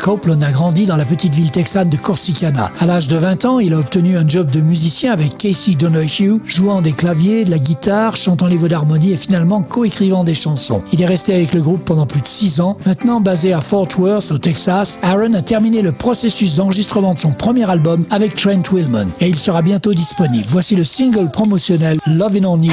Copland 0.00 0.42
a 0.42 0.50
grandi 0.50 0.86
dans 0.86 0.96
la 0.96 1.04
petite 1.04 1.34
ville 1.34 1.50
texane 1.50 1.90
de 1.90 1.96
Corsicana. 1.96 2.70
À 2.80 2.86
l'âge 2.86 3.06
de 3.06 3.16
20 3.16 3.44
ans, 3.44 3.58
il 3.60 3.74
a 3.74 3.78
obtenu 3.78 4.16
un 4.16 4.26
job 4.26 4.50
de 4.50 4.60
musicien 4.60 5.12
avec 5.12 5.36
Casey 5.36 5.74
Donohue, 5.74 6.40
jouant 6.46 6.80
des 6.80 6.92
claviers, 6.92 7.44
de 7.44 7.50
la 7.50 7.58
guitare, 7.58 8.16
chantant 8.16 8.46
les 8.46 8.56
voix 8.56 8.68
d'harmonie 8.68 9.12
et 9.12 9.16
finalement 9.16 9.62
coécrivant 9.62 10.24
des 10.24 10.34
chansons. 10.34 10.82
Il 10.92 11.02
est 11.02 11.06
resté 11.06 11.34
avec 11.34 11.52
le 11.52 11.60
groupe 11.60 11.84
pendant 11.84 12.06
plus 12.06 12.22
de 12.22 12.26
6 12.26 12.60
ans. 12.60 12.78
Maintenant 12.86 13.20
basé 13.20 13.52
à 13.52 13.60
Fort 13.60 13.88
Worth, 13.98 14.32
au 14.32 14.38
Texas, 14.38 14.98
Aaron 15.02 15.34
a 15.34 15.42
terminé 15.42 15.82
le 15.82 15.92
processus 15.92 16.56
d'enregistrement 16.56 17.12
de 17.12 17.18
son 17.18 17.32
premier 17.32 17.68
album 17.68 18.04
avec 18.10 18.34
Trent 18.34 18.62
Willman 18.72 19.08
et 19.20 19.28
il 19.28 19.38
sera 19.38 19.60
bientôt 19.60 19.92
disponible. 19.92 20.46
Voici 20.48 20.76
le 20.76 20.84
single 20.84 21.30
promotionnel 21.30 21.98
Lovin' 22.06 22.46
on 22.46 22.62
You. 22.62 22.72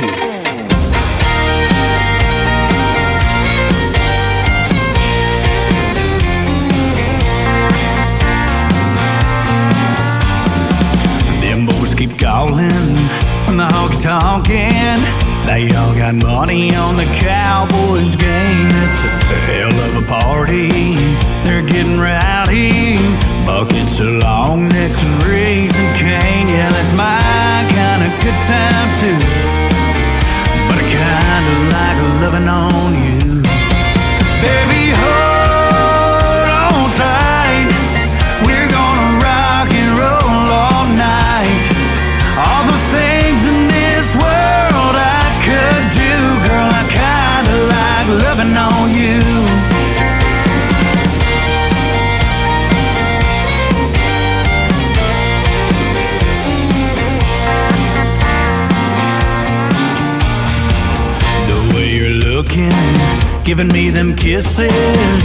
Giving 63.57 63.73
me 63.73 63.89
them 63.89 64.15
kisses, 64.15 65.23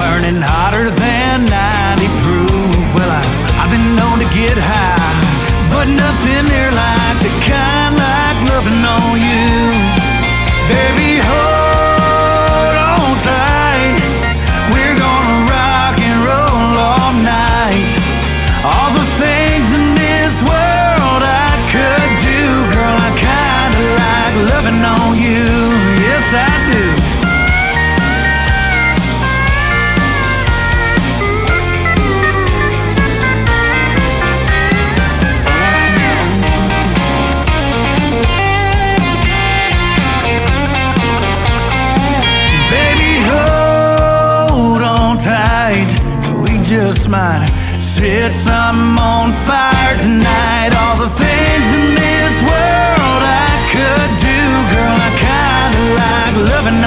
burning 0.00 0.40
hotter 0.40 0.88
than 0.88 1.44
90 1.44 2.08
proof. 2.24 2.80
Well, 2.96 3.12
I, 3.12 3.20
I've 3.60 3.68
been 3.68 3.92
known 3.92 4.24
to 4.24 4.28
get 4.32 4.56
high, 4.56 5.12
but 5.68 5.84
nothing 5.92 6.48
near 6.48 6.72
like 6.72 7.16
the 7.20 7.28
kind 7.44 7.92
like 7.92 8.38
loving 8.48 8.80
on 8.80 9.20
you. 9.20 9.52
Baby, 10.72 11.13
set 48.04 48.34
something 48.34 49.00
on 49.00 49.32
fire 49.48 49.96
tonight. 49.96 50.72
All 50.80 50.96
the 51.04 51.08
things 51.24 51.66
in 51.78 51.86
this 51.96 52.34
world 52.44 53.22
I 53.24 53.56
could 53.72 54.10
do, 54.28 54.40
girl, 54.72 54.96
I 55.08 55.10
kinda 55.28 55.82
like 56.00 56.34
loving 56.52 56.83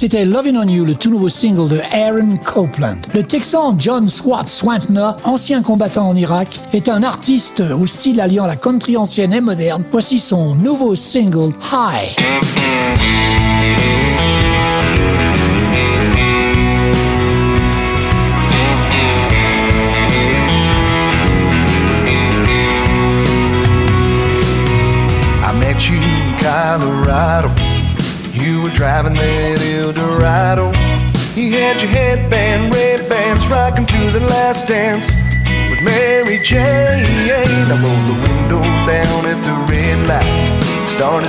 C'était 0.00 0.24
Lovin' 0.24 0.54
on 0.54 0.68
You, 0.68 0.84
le 0.84 0.94
tout 0.94 1.10
nouveau 1.10 1.28
single 1.28 1.68
de 1.68 1.80
Aaron 1.92 2.36
Copland. 2.44 2.98
Le 3.14 3.24
Texan 3.24 3.74
John 3.76 4.08
Swat 4.08 4.46
Swantner, 4.46 5.10
ancien 5.24 5.60
combattant 5.60 6.10
en 6.10 6.14
Irak, 6.14 6.60
est 6.72 6.88
un 6.88 7.02
artiste 7.02 7.64
au 7.76 7.84
style 7.84 8.20
alliant 8.20 8.46
la 8.46 8.54
country 8.54 8.96
ancienne 8.96 9.32
et 9.32 9.40
moderne. 9.40 9.82
Voici 9.90 10.20
son 10.20 10.54
nouveau 10.54 10.94
single 10.94 11.52
High. 11.72 12.14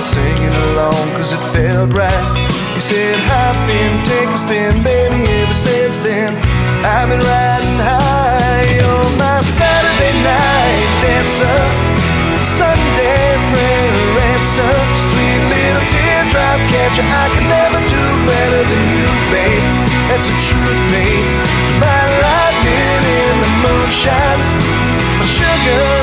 Started 0.00 0.38
singing 0.38 0.56
along 0.72 1.12
cause 1.12 1.32
it 1.32 1.44
felt 1.52 1.92
right. 1.92 2.24
You 2.74 2.80
said, 2.80 3.20
hop 3.28 3.56
in, 3.68 4.00
take 4.00 4.32
a 4.32 4.38
spin, 4.38 4.82
baby. 4.82 5.28
Ever 5.44 5.52
since 5.52 5.98
then, 5.98 6.32
I've 6.84 7.08
been 7.08 7.20
riding 7.20 7.80
high 7.84 8.80
on 8.80 9.10
my 9.20 9.40
Saturday 9.44 10.16
night 10.24 10.88
dancer. 11.04 11.60
Sunday 12.48 13.36
prayer 13.52 13.92
answer. 14.32 14.72
Sweet 15.12 15.42
little 15.52 15.84
teardrop 15.84 16.58
catcher. 16.72 17.04
I 17.04 17.28
could 17.36 17.44
never 17.44 17.80
do 17.84 18.04
better 18.24 18.62
than 18.64 18.84
you, 18.96 19.08
babe. 19.28 19.64
That's 20.08 20.24
the 20.24 20.36
truth, 20.48 20.80
babe. 20.96 21.28
My 21.76 22.00
lightning 22.24 23.04
in 23.04 23.34
the 23.36 23.50
moonshine. 23.68 24.40
My 25.20 25.26
sugar 25.28 25.99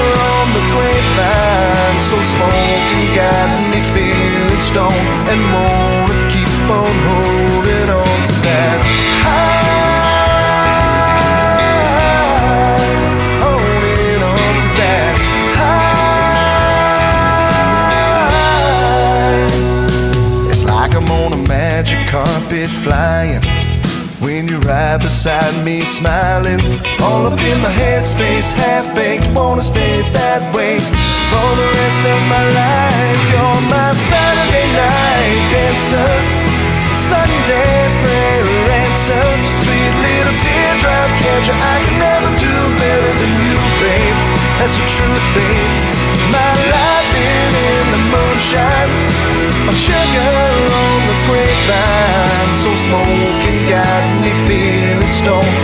right 24.97 25.03
beside 25.03 25.65
me, 25.65 25.81
smiling, 25.81 26.59
All 27.01 27.27
up 27.27 27.39
in 27.39 27.61
my 27.61 27.71
headspace, 27.71 28.53
half 28.53 28.85
baked, 28.95 29.29
wanna 29.35 29.61
stay 29.61 30.01
that 30.13 30.41
way 30.55 30.79
for 31.29 31.49
the 31.59 31.67
rest 31.77 32.01
of 32.01 32.19
my 32.33 32.43
life. 32.63 33.23
You're 33.29 33.61
my 33.69 33.91
Saturday 33.93 34.67
night 34.73 35.41
dancer, 35.53 36.09
Sunday 36.95 37.89
prayer 38.01 38.45
answer, 38.81 39.25
sweet 39.61 39.93
little 40.07 40.37
teardrop 40.41 41.09
catcher. 41.21 41.57
I 41.57 41.75
can 41.83 41.97
never 41.97 42.29
do 42.37 42.53
better 42.81 43.11
than 43.21 43.33
you, 43.45 43.57
babe. 43.81 44.17
That's 44.57 44.77
the 44.77 44.87
truth, 44.97 45.25
babe. 45.37 45.73
My 46.33 46.53
lightning 46.73 47.53
in 47.69 47.85
the 47.93 48.01
moonshine, 48.13 48.93
my 49.65 49.73
sugar 49.73 50.33
on 50.81 50.97
the 51.09 51.17
grapevine. 51.27 52.49
So 52.61 52.69
smoking 52.75 53.61
got 53.69 54.16
no. 55.27 55.56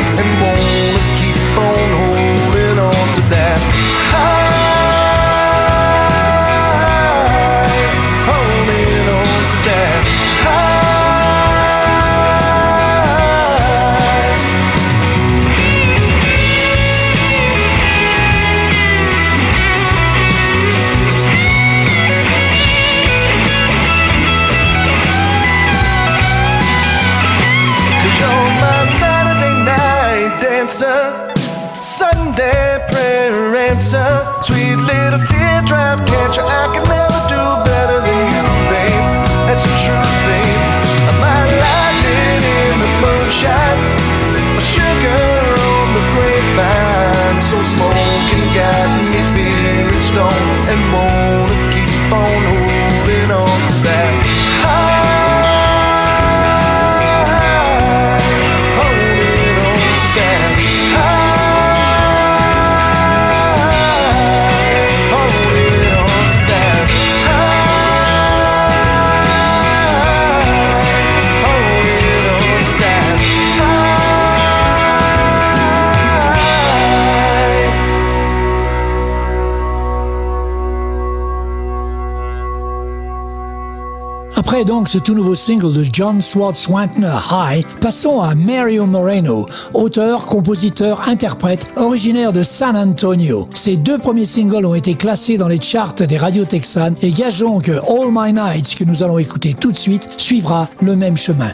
Après 84.53 84.65
donc 84.65 84.88
ce 84.88 85.00
tout 85.00 85.15
nouveau 85.15 85.33
single 85.33 85.73
de 85.73 85.83
John 85.91 86.21
Swartz 86.21 86.67
Wantner 86.67 87.17
High, 87.31 87.65
passons 87.81 88.21
à 88.21 88.35
Mario 88.35 88.85
Moreno, 88.85 89.47
auteur, 89.73 90.27
compositeur, 90.27 91.01
interprète, 91.07 91.65
originaire 91.75 92.31
de 92.31 92.44
San 92.44 92.77
Antonio. 92.77 93.47
Ses 93.55 93.77
deux 93.77 93.97
premiers 93.97 94.25
singles 94.25 94.67
ont 94.67 94.75
été 94.75 94.94
classés 94.94 95.38
dans 95.38 95.47
les 95.47 95.59
charts 95.59 95.95
des 95.95 96.17
radios 96.17 96.45
texanes 96.45 96.94
et 97.01 97.09
gageons 97.09 97.61
que 97.61 97.71
All 97.71 98.11
My 98.11 98.31
Nights, 98.31 98.75
que 98.77 98.83
nous 98.83 99.01
allons 99.01 99.17
écouter 99.17 99.55
tout 99.59 99.71
de 99.71 99.77
suite, 99.77 100.07
suivra 100.17 100.69
le 100.83 100.95
même 100.95 101.17
chemin. 101.17 101.50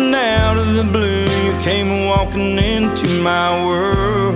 Out 0.00 0.56
of 0.56 0.74
the 0.74 0.82
blue, 0.82 1.28
you 1.44 1.52
came 1.60 2.06
walking 2.06 2.58
into 2.58 3.06
my 3.22 3.66
world. 3.66 4.34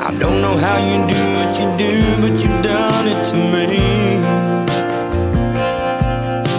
I 0.00 0.14
don't 0.18 0.42
know 0.42 0.56
how 0.56 0.78
you 0.78 1.06
do 1.06 1.20
what 1.38 1.50
you 1.58 1.68
do, 1.78 1.94
but 2.20 2.32
you've 2.42 2.62
done 2.62 3.06
it 3.06 3.22
to 3.30 3.36
me. 3.36 3.78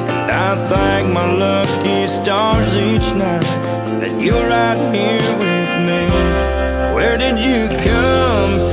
And 0.09 0.31
I 0.31 0.55
thank 0.69 1.13
my 1.13 1.31
lucky 1.31 2.07
stars 2.07 2.75
each 2.77 3.13
night 3.13 3.43
that 3.99 4.19
you're 4.19 4.47
right 4.47 4.79
here 4.95 5.37
with 5.37 5.71
me. 5.87 6.01
Where 6.95 7.17
did 7.17 7.37
you 7.37 7.67
come 7.83 8.64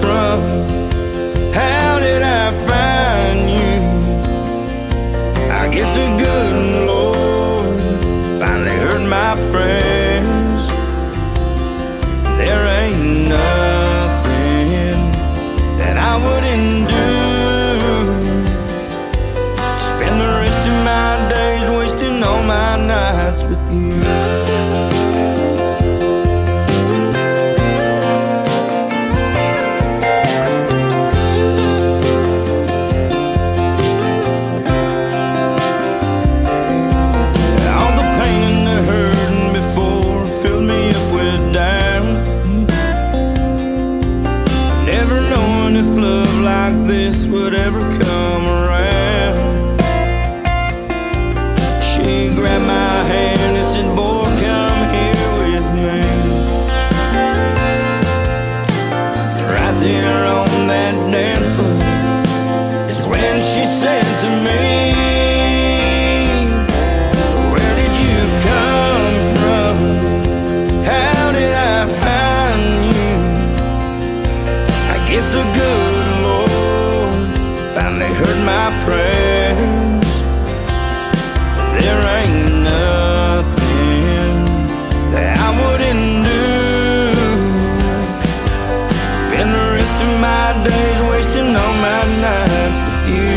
all 91.73 91.81
my 91.81 92.05
nights 92.21 92.83
with 92.89 93.09
you. 93.15 93.37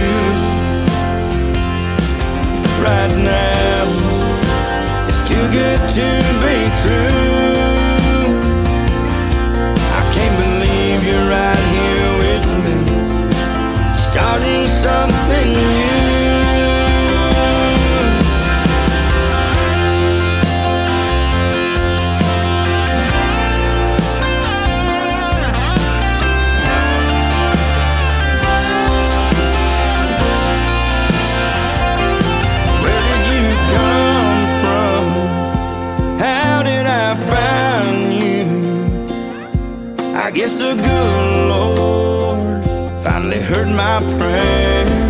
Right 2.83 3.13
now, 3.17 3.83
it's 5.07 5.21
too 5.27 5.45
good 5.51 5.79
to 5.97 6.07
be 6.43 6.57
true. 6.81 7.23
I 9.97 10.01
can't 10.13 10.35
believe 10.43 10.99
you're 11.07 11.29
right 11.29 11.63
here 11.75 12.11
with 12.23 12.45
me, 12.63 12.77
starting 14.09 14.67
something 14.67 15.53
new. 15.53 15.94
My 43.75 44.00
prayers. 44.17 45.04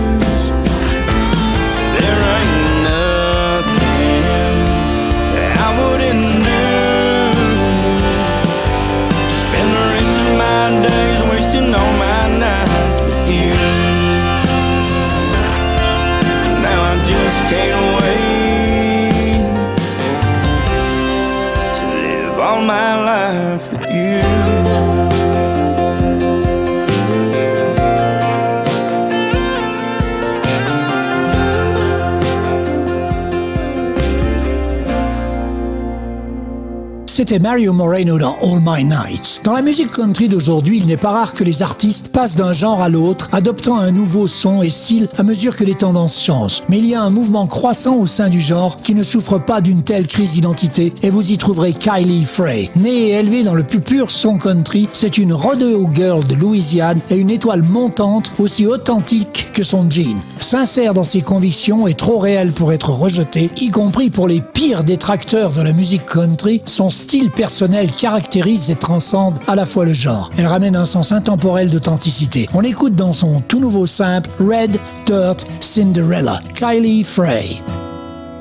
C'était 37.16 37.40
Mario 37.40 37.72
Moreno 37.72 38.18
dans 38.18 38.36
All 38.42 38.60
My 38.62 38.84
Nights. 38.84 39.40
Dans 39.46 39.54
la 39.54 39.62
musique 39.62 39.92
country 39.92 40.28
d'aujourd'hui, 40.28 40.80
il 40.80 40.88
n'est 40.88 40.98
pas 40.98 41.12
rare 41.12 41.34
que 41.34 41.46
les 41.46 41.64
artistes 41.64 42.10
passent 42.10 42.36
d'un 42.36 42.52
genre 42.52 42.82
à 42.82 42.90
l'autre, 42.90 43.30
adoptant 43.32 43.78
un 43.78 43.92
nouveau 43.92 44.28
son 44.28 44.62
et 44.62 44.70
style 44.70 45.08
à 45.18 45.24
mesure 45.24 45.56
que 45.56 45.64
les 45.64 45.76
tendances 45.76 46.22
changent. 46.22 46.64
Mais 46.68 46.78
il 46.78 46.88
y 46.88 46.94
a 46.94 47.02
un 47.02 47.10
mouvement 47.10 47.48
croissant 47.48 47.96
au 47.96 48.06
sein 48.06 48.28
du 48.28 48.42
genre 48.42 48.82
qui 48.82 48.94
ne 48.94 49.02
souffre 49.02 49.38
pas 49.38 49.62
d'une 49.62 49.82
telle 49.82 50.08
crise 50.08 50.34
d'identité 50.34 50.94
et 51.04 51.10
vous 51.10 51.32
y 51.32 51.38
trouverez 51.38 51.72
Kylie 51.72 52.26
Frey. 52.26 52.70
Née 52.76 53.12
et 53.12 53.12
élevée 53.12 53.44
dans 53.44 53.56
le 53.56 53.64
plus 53.64 53.80
pur 53.80 54.12
son 54.12 54.38
country, 54.38 54.90
c'est 54.92 55.18
une 55.18 55.32
rodeo 55.32 55.90
girl 55.94 56.22
de 56.28 56.36
Louisiane 56.36 57.00
et 57.10 57.16
une 57.16 57.30
étoile 57.30 57.64
montante 57.64 58.34
aussi 58.40 58.68
authentique 58.68 59.54
que 59.54 59.64
son 59.64 59.90
jean. 59.90 60.18
Sincère 60.42 60.94
dans 60.94 61.06
ses 61.06 61.22
convictions 61.22 61.88
et 61.88 61.94
trop 61.94 62.18
réelle 62.18 62.52
pour 62.52 62.74
être 62.74 62.90
rejetée, 62.90 63.50
y 63.56 63.72
compris 63.72 64.10
pour 64.10 64.28
les 64.28 64.42
pires 64.42 64.84
détracteurs 64.84 65.54
de 65.54 65.62
la 65.62 65.72
musique 65.72 66.06
country, 66.06 66.62
son 66.66 66.90
style 67.06 67.30
personnel 67.30 67.92
caractérise 67.92 68.72
et 68.72 68.76
transcende 68.76 69.38
à 69.48 69.54
la 69.54 69.68
fois 69.68 69.86
le 69.86 69.94
genre. 69.94 70.32
Elle 70.40 70.48
ramène 70.48 70.76
un 70.76 70.86
sens 70.86 71.12
intemporel 71.12 71.70
d'authenticité. 71.70 72.50
On 72.56 72.64
écoute 72.64 72.96
dans 72.96 73.14
son 73.14 73.42
tout 73.42 73.60
nouveau 73.60 73.86
simple 73.86 74.28
Red 74.40 74.80
Dirt 75.06 75.46
Cinderella, 75.60 76.40
Kylie 76.56 77.04
Frey. 77.04 77.62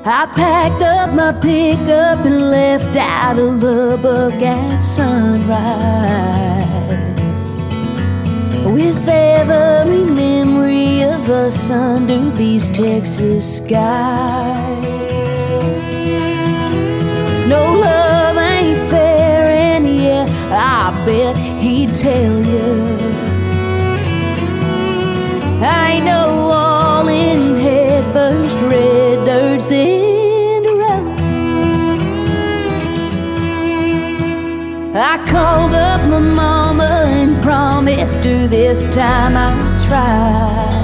I 0.06 0.26
packed 0.34 0.82
up 0.82 1.12
my 1.14 1.32
pickup 1.40 2.24
and 2.24 2.50
left 2.50 2.96
out 2.96 3.38
of 3.38 3.62
at 4.42 4.80
sunrise. 4.80 5.12
With 8.64 9.06
every 9.06 10.04
memory 10.10 11.02
of 11.02 11.28
these 12.34 12.70
Texas 12.70 13.58
skies. 13.58 14.94
No 17.46 17.74
love 17.74 18.03
I 20.66 20.92
bet 21.04 21.36
he'd 21.36 21.94
tell 21.94 22.40
you. 22.42 22.72
I 25.60 26.00
know 26.00 26.48
all 26.50 27.06
in 27.06 27.56
head 27.56 28.02
first 28.14 28.58
red 28.62 29.26
dirt 29.26 29.60
Cinderella. 29.60 31.16
I 34.94 35.22
called 35.30 35.74
up 35.74 36.00
my 36.08 36.18
mama 36.18 37.04
and 37.08 37.42
promised 37.42 38.24
her 38.24 38.46
this 38.46 38.86
time 38.86 39.36
I'd 39.36 39.78
try. 39.86 40.74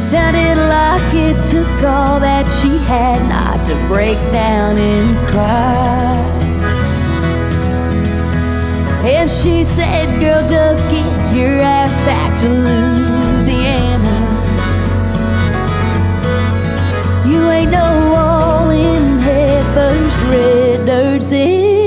Sounded 0.00 0.56
like 0.68 1.14
it 1.14 1.44
took 1.44 1.82
all 1.82 2.20
that 2.20 2.46
she 2.46 2.78
had 2.86 3.20
not 3.28 3.66
to 3.66 3.74
break 3.88 4.18
down 4.30 4.78
and 4.78 5.16
cry. 5.28 6.43
And 9.06 9.28
she 9.28 9.62
said, 9.64 10.18
Girl, 10.18 10.46
just 10.46 10.88
get 10.88 11.36
your 11.36 11.60
ass 11.60 11.98
back 12.06 12.38
to 12.38 12.48
Louisiana. 12.48 14.14
You 17.28 17.50
ain't 17.50 17.70
no 17.70 18.14
all 18.16 18.70
in 18.70 19.18
head 19.18 19.64
first 19.74 20.16
red 20.32 20.86
dirt 20.86 21.22
Cinderella. 21.22 21.83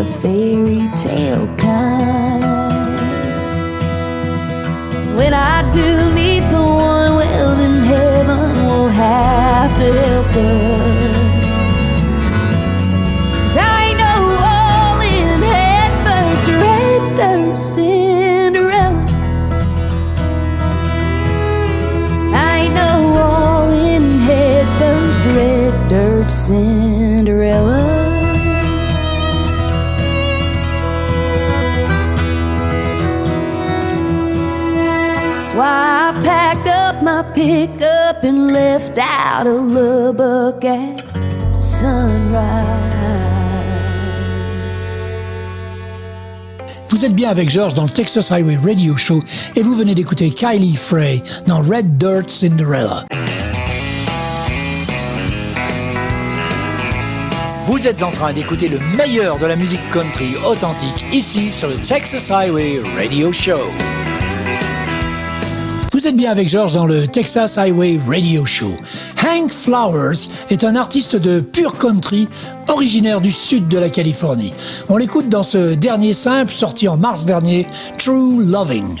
The 0.00 0.29
avec 47.30 47.48
George 47.48 47.74
dans 47.74 47.84
le 47.84 47.88
Texas 47.88 48.32
Highway 48.32 48.56
Radio 48.56 48.96
Show 48.96 49.22
et 49.54 49.62
vous 49.62 49.76
venez 49.76 49.94
d'écouter 49.94 50.30
Kylie 50.30 50.74
Frey 50.74 51.22
dans 51.46 51.60
Red 51.60 51.96
Dirt 51.96 52.28
Cinderella. 52.28 53.04
Vous 57.66 57.86
êtes 57.86 58.02
en 58.02 58.10
train 58.10 58.32
d'écouter 58.32 58.68
le 58.68 58.80
meilleur 58.96 59.38
de 59.38 59.46
la 59.46 59.54
musique 59.54 59.80
country 59.92 60.34
authentique 60.44 61.04
ici 61.12 61.52
sur 61.52 61.68
le 61.68 61.76
Texas 61.76 62.32
Highway 62.32 62.80
Radio 62.96 63.32
Show. 63.32 63.60
Vous 66.00 66.08
êtes 66.08 66.16
bien 66.16 66.30
avec 66.30 66.48
George 66.48 66.72
dans 66.72 66.86
le 66.86 67.06
Texas 67.06 67.58
Highway 67.58 68.00
Radio 68.08 68.46
Show. 68.46 68.72
Hank 69.22 69.50
Flowers 69.50 70.30
est 70.48 70.64
un 70.64 70.74
artiste 70.74 71.14
de 71.14 71.40
pure 71.40 71.76
country, 71.76 72.26
originaire 72.68 73.20
du 73.20 73.30
sud 73.30 73.68
de 73.68 73.76
la 73.76 73.90
Californie. 73.90 74.54
On 74.88 74.96
l'écoute 74.96 75.28
dans 75.28 75.42
ce 75.42 75.74
dernier 75.74 76.14
simple 76.14 76.50
sorti 76.50 76.88
en 76.88 76.96
mars 76.96 77.26
dernier, 77.26 77.66
True 77.98 78.42
Loving. 78.42 78.96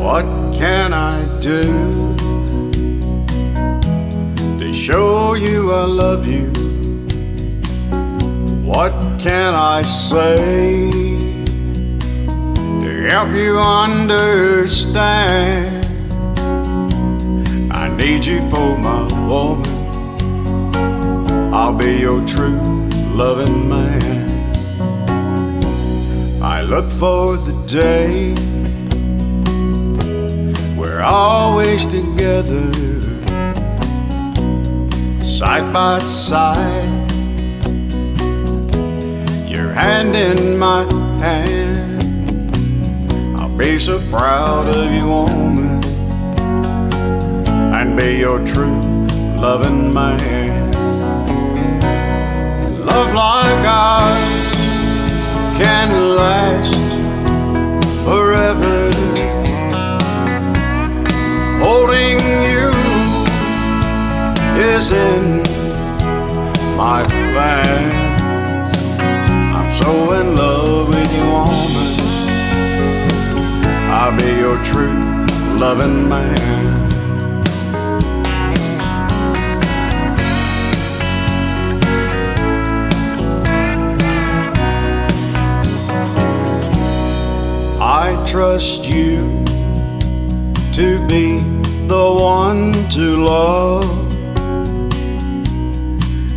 What 0.00 0.22
can 0.56 0.92
I 0.92 1.18
do 1.42 2.14
to 4.60 4.72
show 4.72 5.34
you 5.34 5.72
I 5.72 5.84
love 5.84 6.30
you? 6.30 6.57
What 8.68 8.92
can 9.18 9.54
I 9.54 9.80
say 9.80 10.90
to 12.82 13.08
help 13.10 13.30
you 13.34 13.58
understand? 13.58 15.06
I 17.72 17.88
need 17.88 18.26
you 18.26 18.42
for 18.50 18.76
my 18.76 19.04
woman. 19.26 19.64
I'll 21.54 21.72
be 21.72 21.96
your 21.96 22.20
true 22.28 22.60
loving 23.14 23.70
man. 23.70 24.28
I 26.42 26.60
look 26.60 26.90
for 26.90 27.38
the 27.38 27.54
day 27.66 28.34
we're 30.76 31.00
always 31.00 31.86
together, 31.86 32.70
side 35.24 35.72
by 35.72 35.98
side 36.00 37.07
hand 39.78 40.16
in 40.16 40.58
my 40.58 40.82
hand. 41.22 42.50
I'll 43.38 43.56
be 43.56 43.78
so 43.78 44.00
proud 44.10 44.66
of 44.74 44.90
you, 44.92 45.06
woman, 45.06 45.78
and 47.76 47.96
be 47.96 48.18
your 48.18 48.44
true 48.44 48.80
loving 49.46 49.94
man. 49.94 50.72
Love 52.90 53.10
like 53.14 53.64
ours 53.84 54.52
can 55.62 55.88
last 56.22 56.90
forever. 58.04 58.90
Holding 61.62 62.18
you 62.50 62.68
is 64.74 64.90
in 64.90 65.42
my 66.76 67.04
plan 67.06 68.07
so 69.78 70.12
in 70.12 70.34
love 70.34 70.88
with 70.88 71.10
you, 71.14 71.24
woman. 71.24 71.88
I'll 73.90 74.16
be 74.16 74.30
your 74.44 74.58
true 74.64 74.98
loving 75.58 76.08
man. 76.08 76.36
I 87.80 88.06
trust 88.26 88.84
you 88.84 89.20
to 90.72 91.06
be 91.06 91.38
the 91.86 92.06
one 92.20 92.72
to 92.90 93.06
love. 93.24 93.84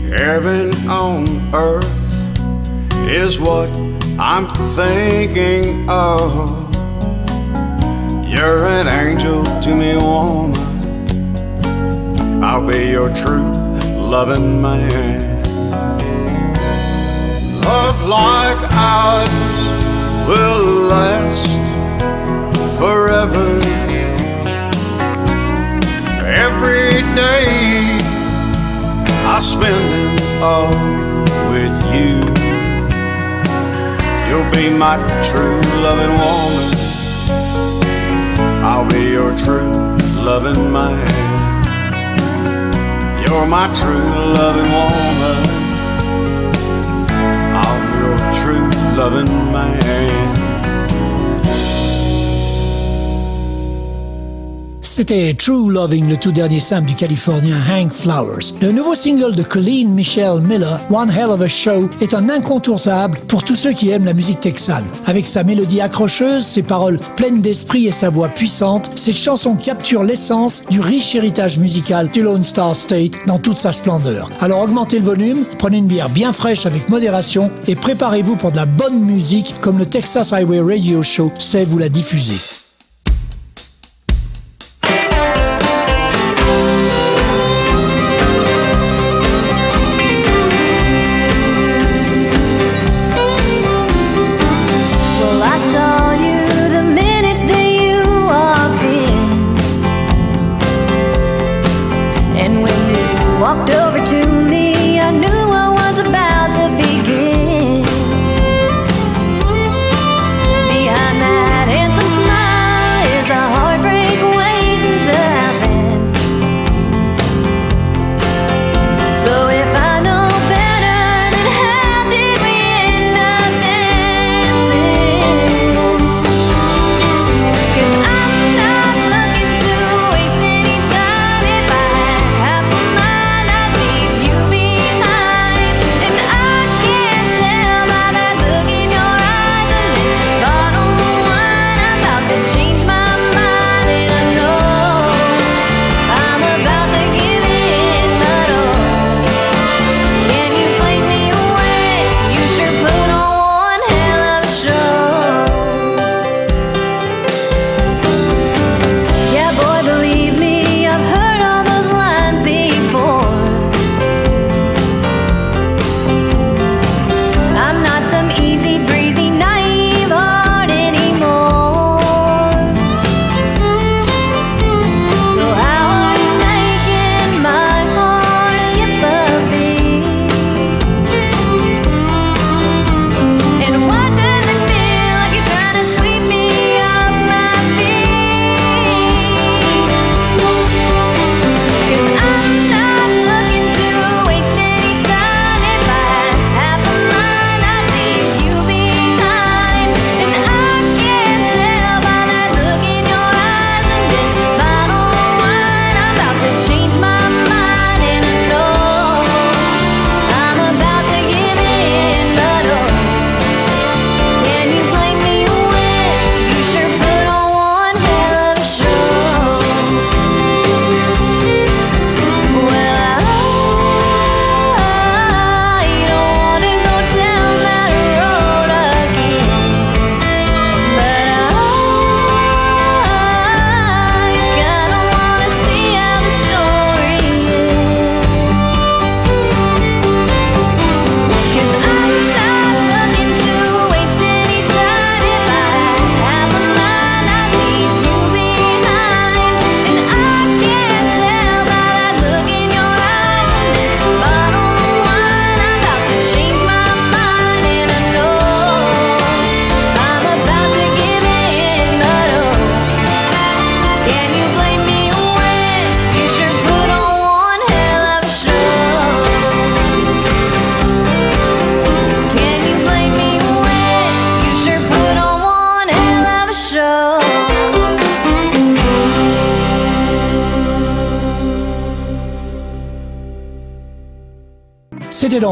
Heaven 0.10 0.74
on 0.90 1.28
earth 1.54 1.91
is 3.14 3.40
what 3.40 3.70
I'm 4.18 4.48
thinking 4.74 5.90
of. 5.90 6.50
You're 8.26 8.66
an 8.66 8.88
angel 8.88 9.44
to 9.44 9.76
me, 9.76 9.98
woman. 9.98 10.56
I'll 12.42 12.66
be 12.66 12.88
your 12.88 13.14
true 13.14 13.52
loving 13.98 14.62
man. 14.62 15.44
Love 17.66 18.08
like 18.08 18.72
ours 18.72 19.30
will 20.30 20.64
last 20.88 21.48
forever. 22.80 23.60
Every 26.48 26.92
day 27.14 27.46
I 29.28 29.40
spend 29.42 30.18
them 30.18 30.44
all 30.44 30.72
with 31.52 31.76
you. 31.94 32.51
You'll 34.32 34.50
be 34.52 34.70
my 34.70 34.96
true 35.30 35.60
loving 35.84 36.12
woman. 36.12 36.68
I'll 38.64 38.88
be 38.88 39.10
your 39.10 39.36
true 39.40 39.74
loving 40.24 40.72
man. 40.72 41.06
You're 43.28 43.46
my 43.46 43.68
true 43.76 44.10
loving 44.40 44.72
woman. 44.72 45.38
I'm 47.66 47.84
your 48.00 48.18
true 48.42 48.70
loving 48.96 49.52
man. 49.52 50.41
C'était 54.94 55.34
True 55.34 55.72
Loving, 55.72 56.10
le 56.10 56.18
tout 56.18 56.34
dernier 56.34 56.60
simple 56.60 56.90
du 56.90 56.96
Californien 56.96 57.56
Hank 57.72 57.94
Flowers. 57.94 58.52
Le 58.62 58.74
nouveau 58.74 58.94
single 58.94 59.34
de 59.34 59.42
Colleen 59.42 59.94
Michelle 59.94 60.42
Miller, 60.42 60.82
One 60.90 61.10
Hell 61.10 61.30
of 61.30 61.40
a 61.40 61.48
Show, 61.48 61.90
est 62.02 62.14
un 62.14 62.28
incontournable 62.28 63.18
pour 63.30 63.46
tous 63.46 63.56
ceux 63.56 63.72
qui 63.72 63.90
aiment 63.90 64.04
la 64.04 64.12
musique 64.12 64.42
texane. 64.42 64.84
Avec 65.06 65.28
sa 65.28 65.46
mélodie 65.46 65.80
accrocheuse, 65.80 66.44
ses 66.44 66.62
paroles 66.62 67.00
pleines 67.16 67.40
d'esprit 67.40 67.88
et 67.88 67.94
sa 67.94 68.10
voix 68.10 68.28
puissante, 68.28 68.92
cette 68.96 69.16
chanson 69.16 69.56
capture 69.56 70.04
l'essence 70.04 70.64
du 70.70 70.82
riche 70.82 71.16
héritage 71.16 71.58
musical 71.58 72.10
du 72.10 72.22
Lone 72.22 72.44
Star 72.44 72.76
State 72.76 73.14
dans 73.28 73.40
toute 73.40 73.58
sa 73.58 73.72
splendeur. 73.72 74.30
Alors 74.42 74.62
augmentez 74.62 75.00
le 75.00 75.06
volume, 75.06 75.46
prenez 75.58 75.78
une 75.78 75.88
bière 75.88 76.10
bien 76.10 76.34
fraîche 76.34 76.66
avec 76.66 76.90
modération 76.90 77.50
et 77.66 77.76
préparez-vous 77.76 78.36
pour 78.36 78.52
de 78.52 78.58
la 78.58 78.66
bonne 78.66 79.00
musique 79.00 79.56
comme 79.62 79.78
le 79.78 79.86
Texas 79.86 80.34
Highway 80.34 80.60
Radio 80.60 81.02
Show 81.02 81.32
sait 81.40 81.64
vous 81.64 81.78
la 81.78 81.88
diffuser. 81.88 82.61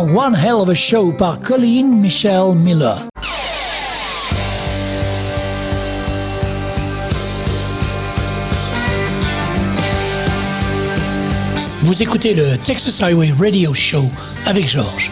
One 0.06 0.34
Hell 0.34 0.62
of 0.62 0.70
a 0.70 0.76
Show 0.76 1.12
par 1.12 1.40
Colleen 1.40 2.00
Michelle 2.00 2.56
Miller. 2.56 2.98
Vous 11.82 12.02
écoutez 12.02 12.34
le 12.34 12.58
Texas 12.64 13.02
Highway 13.02 13.34
Radio 13.38 13.74
Show 13.74 14.06
avec 14.46 14.68
Georges. 14.68 15.12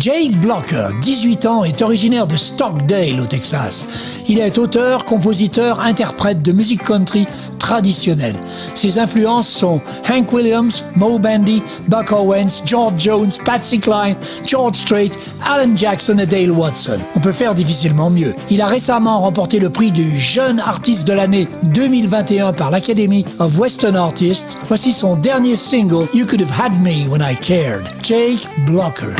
Jake 0.00 0.32
Blocker, 0.40 0.88
18 1.02 1.44
ans, 1.44 1.62
est 1.62 1.82
originaire 1.82 2.26
de 2.26 2.34
Stockdale 2.34 3.20
au 3.20 3.26
Texas. 3.26 4.22
Il 4.30 4.38
est 4.38 4.56
auteur, 4.56 5.04
compositeur, 5.04 5.78
interprète 5.80 6.40
de 6.40 6.52
musique 6.52 6.82
country 6.82 7.26
traditionnelle. 7.58 8.34
Ses 8.74 8.98
influences 8.98 9.50
sont 9.50 9.82
Hank 10.10 10.32
Williams, 10.32 10.84
Mo 10.96 11.18
Bandy, 11.18 11.62
Buck 11.88 12.12
Owens, 12.12 12.62
George 12.64 12.94
Jones, 12.96 13.28
Patsy 13.44 13.78
Cline, 13.78 14.16
George 14.46 14.76
Strait, 14.76 15.10
Alan 15.46 15.76
Jackson 15.76 16.16
et 16.16 16.24
Dale 16.24 16.50
Watson. 16.50 16.98
On 17.14 17.20
peut 17.20 17.32
faire 17.32 17.54
difficilement 17.54 18.08
mieux. 18.08 18.34
Il 18.48 18.62
a 18.62 18.68
récemment 18.68 19.20
remporté 19.20 19.58
le 19.58 19.68
prix 19.68 19.92
du 19.92 20.18
jeune 20.18 20.60
artiste 20.60 21.06
de 21.06 21.12
l'année 21.12 21.46
2021 21.64 22.54
par 22.54 22.70
l'Academy 22.70 23.26
of 23.38 23.58
Western 23.58 23.96
Artists. 23.96 24.56
Voici 24.66 24.92
son 24.92 25.16
dernier 25.16 25.56
single, 25.56 26.06
You 26.14 26.24
Could 26.24 26.40
Have 26.40 26.58
Had 26.58 26.72
Me 26.80 27.06
When 27.10 27.20
I 27.20 27.36
Cared. 27.36 27.84
Jake 28.02 28.48
Blocker. 28.64 29.14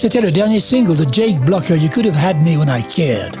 C'était 0.00 0.20
le 0.20 0.30
dernier 0.30 0.60
single 0.60 0.96
de 0.96 1.04
Jake 1.10 1.40
Blocker, 1.40 1.74
You 1.74 1.88
Could 1.92 2.06
Have 2.06 2.24
Had 2.24 2.36
Me 2.40 2.56
When 2.56 2.68
I 2.68 2.84
Cared. 2.84 3.36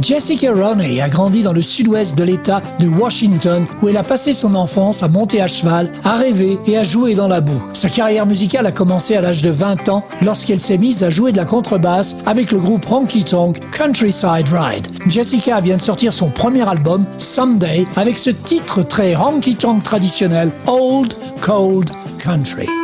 Jessica 0.00 0.50
Roney 0.50 0.98
a 1.02 1.10
grandi 1.10 1.42
dans 1.42 1.52
le 1.52 1.60
sud-ouest 1.60 2.16
de 2.16 2.24
l'État 2.24 2.62
de 2.78 2.88
Washington 2.88 3.66
où 3.82 3.88
elle 3.90 3.98
a 3.98 4.02
passé 4.02 4.32
son 4.32 4.54
enfance 4.54 5.02
à 5.02 5.08
monter 5.08 5.42
à 5.42 5.46
cheval, 5.46 5.92
à 6.02 6.14
rêver 6.14 6.58
et 6.66 6.78
à 6.78 6.84
jouer 6.84 7.14
dans 7.14 7.28
la 7.28 7.42
boue. 7.42 7.62
Sa 7.74 7.90
carrière 7.90 8.24
musicale 8.24 8.64
a 8.64 8.72
commencé 8.72 9.14
à 9.14 9.20
l'âge 9.20 9.42
de 9.42 9.50
20 9.50 9.90
ans 9.90 10.02
lorsqu'elle 10.22 10.58
s'est 10.58 10.78
mise 10.78 11.04
à 11.04 11.10
jouer 11.10 11.32
de 11.32 11.36
la 11.36 11.44
contrebasse 11.44 12.16
avec 12.24 12.50
le 12.50 12.60
groupe 12.60 12.90
Honky 12.90 13.22
Tonk 13.22 13.58
Countryside 13.70 14.48
Ride. 14.50 14.86
Jessica 15.06 15.60
vient 15.60 15.76
de 15.76 15.82
sortir 15.82 16.14
son 16.14 16.30
premier 16.30 16.66
album, 16.66 17.04
Someday, 17.18 17.86
avec 17.96 18.18
ce 18.18 18.30
titre 18.30 18.82
très 18.82 19.16
honky 19.16 19.54
tonk 19.54 19.82
traditionnel, 19.82 20.50
Old 20.66 21.12
Cold 21.42 21.90
Country. 22.18 22.79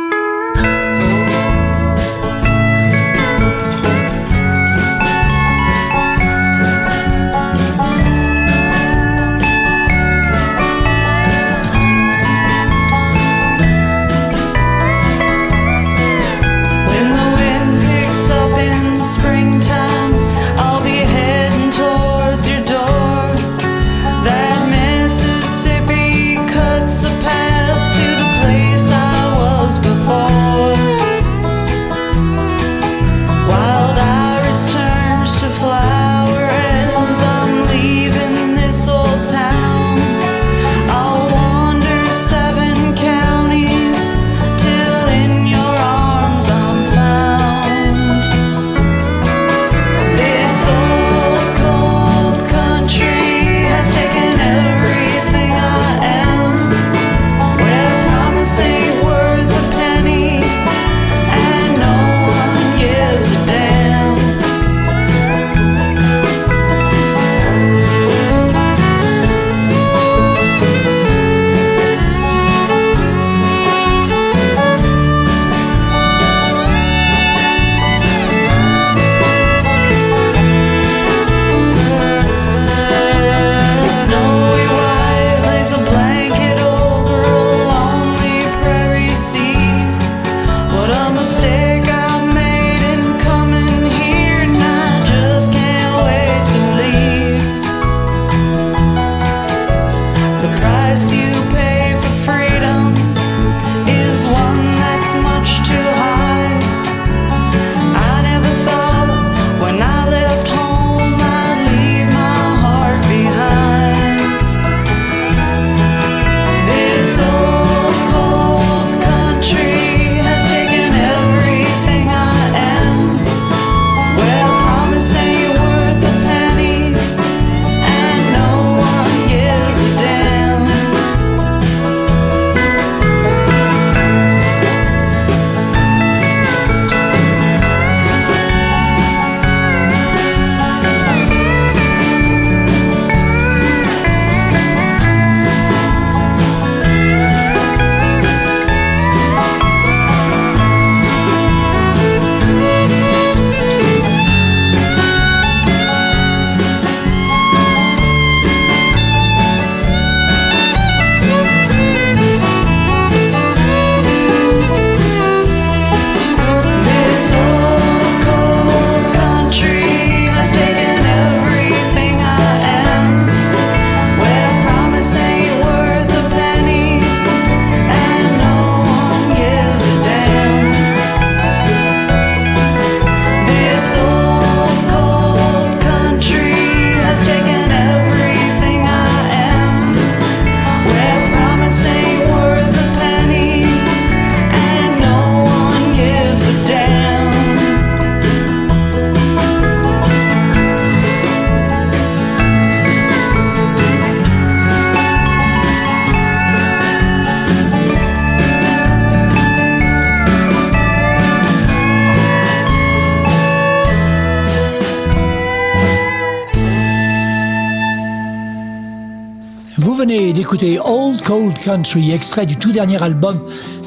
Country, 221.67 222.11
extrait 222.13 222.45
du 222.45 222.55
tout 222.55 222.71
dernier 222.71 223.03
album 223.03 223.37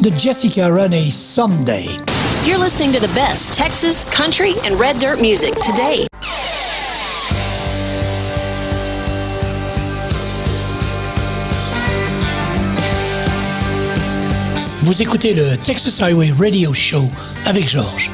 de 0.03 0.11
Jessica 0.15 0.69
Roney, 0.69 1.11
Someday. 1.11 1.87
You're 2.47 2.59
listening 2.59 2.93
to 2.93 3.01
the 3.01 3.11
best 3.15 3.55
Texas, 3.55 4.05
country, 4.05 4.53
and 4.67 4.79
red 4.79 4.99
dirt 4.99 5.23
music 5.23 5.55
today. 5.63 6.07
Vous 14.83 15.01
écoutez 15.01 15.33
le 15.33 15.57
Texas 15.57 16.03
Highway 16.03 16.35
Radio 16.39 16.75
Show 16.75 17.09
avec 17.47 17.67
Georges. 17.67 18.11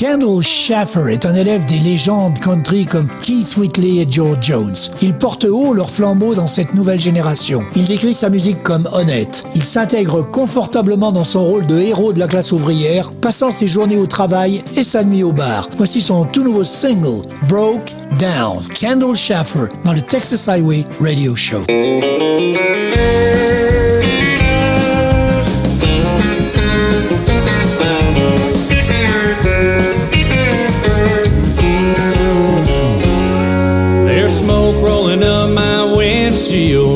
Kendall 0.00 0.40
Schaffer 0.40 1.12
est 1.12 1.26
un 1.26 1.34
élève 1.34 1.66
des 1.66 1.78
légendes 1.78 2.38
country 2.38 2.86
comme 2.86 3.10
Keith 3.22 3.58
Whitley 3.58 4.00
et 4.00 4.06
George 4.10 4.38
Jones. 4.40 4.74
Il 5.02 5.12
porte 5.12 5.44
haut 5.44 5.74
leur 5.74 5.90
flambeau 5.90 6.34
dans 6.34 6.46
cette 6.46 6.72
nouvelle 6.72 6.98
génération. 6.98 7.62
Il 7.76 7.86
décrit 7.86 8.14
sa 8.14 8.30
musique 8.30 8.62
comme 8.62 8.88
honnête. 8.94 9.44
Il 9.54 9.62
s'intègre 9.62 10.22
confortablement 10.22 11.12
dans 11.12 11.24
son 11.24 11.44
rôle 11.44 11.66
de 11.66 11.78
héros 11.78 12.14
de 12.14 12.18
la 12.18 12.28
classe 12.28 12.50
ouvrière, 12.50 13.10
passant 13.12 13.50
ses 13.50 13.68
journées 13.68 13.98
au 13.98 14.06
travail 14.06 14.64
et 14.74 14.84
sa 14.84 15.04
nuit 15.04 15.22
au 15.22 15.32
bar. 15.32 15.68
Voici 15.76 16.00
son 16.00 16.24
tout 16.24 16.44
nouveau 16.44 16.64
single, 16.64 17.20
Broke 17.46 17.92
Down. 18.18 18.62
Kendall 18.72 19.14
Schaffer 19.14 19.66
dans 19.84 19.92
le 19.92 20.00
Texas 20.00 20.48
Highway 20.48 20.86
Radio 20.98 21.36
Show. 21.36 21.60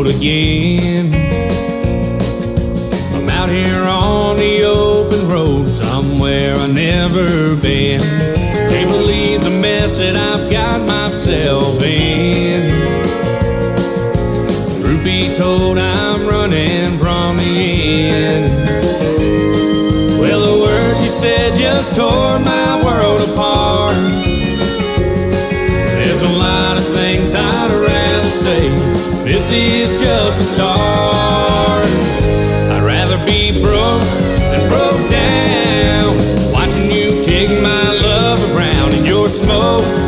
Windshield 0.04 0.16
again. 0.16 1.14
I'm 3.14 3.28
out 3.28 3.48
here 3.48 3.84
on 3.84 4.36
the 4.36 4.64
open 4.64 5.28
road 5.28 5.68
somewhere 5.68 6.54
I've 6.56 6.74
never 6.74 7.56
been. 7.60 8.00
Can't 8.00 8.90
believe 8.90 9.42
the 9.42 9.58
mess 9.60 9.98
that 9.98 10.16
I've 10.16 10.50
got 10.50 10.86
myself 10.86 11.82
in. 11.82 12.70
Truth 14.80 15.04
be 15.04 15.34
told, 15.36 15.78
I'm 15.78 16.26
running 16.26 16.98
from 16.98 17.36
the 17.36 18.08
end. 18.10 18.68
Well, 20.20 20.40
the 20.40 20.62
words 20.62 21.00
you 21.00 21.08
said 21.08 21.54
just 21.58 21.96
tore 21.96 22.38
my 22.40 22.53
This 29.24 29.50
is 29.50 30.00
just 30.00 30.38
a 30.38 30.44
start. 30.44 31.88
I'd 32.70 32.82
rather 32.84 33.16
be 33.24 33.58
broke 33.58 34.04
than 34.52 34.68
broke 34.68 35.10
down. 35.10 36.14
Watching 36.52 36.92
you 36.92 37.24
kick 37.24 37.48
my 37.62 37.98
love 38.02 38.38
around 38.54 38.92
in 38.92 39.06
your 39.06 39.30
smoke. 39.30 40.03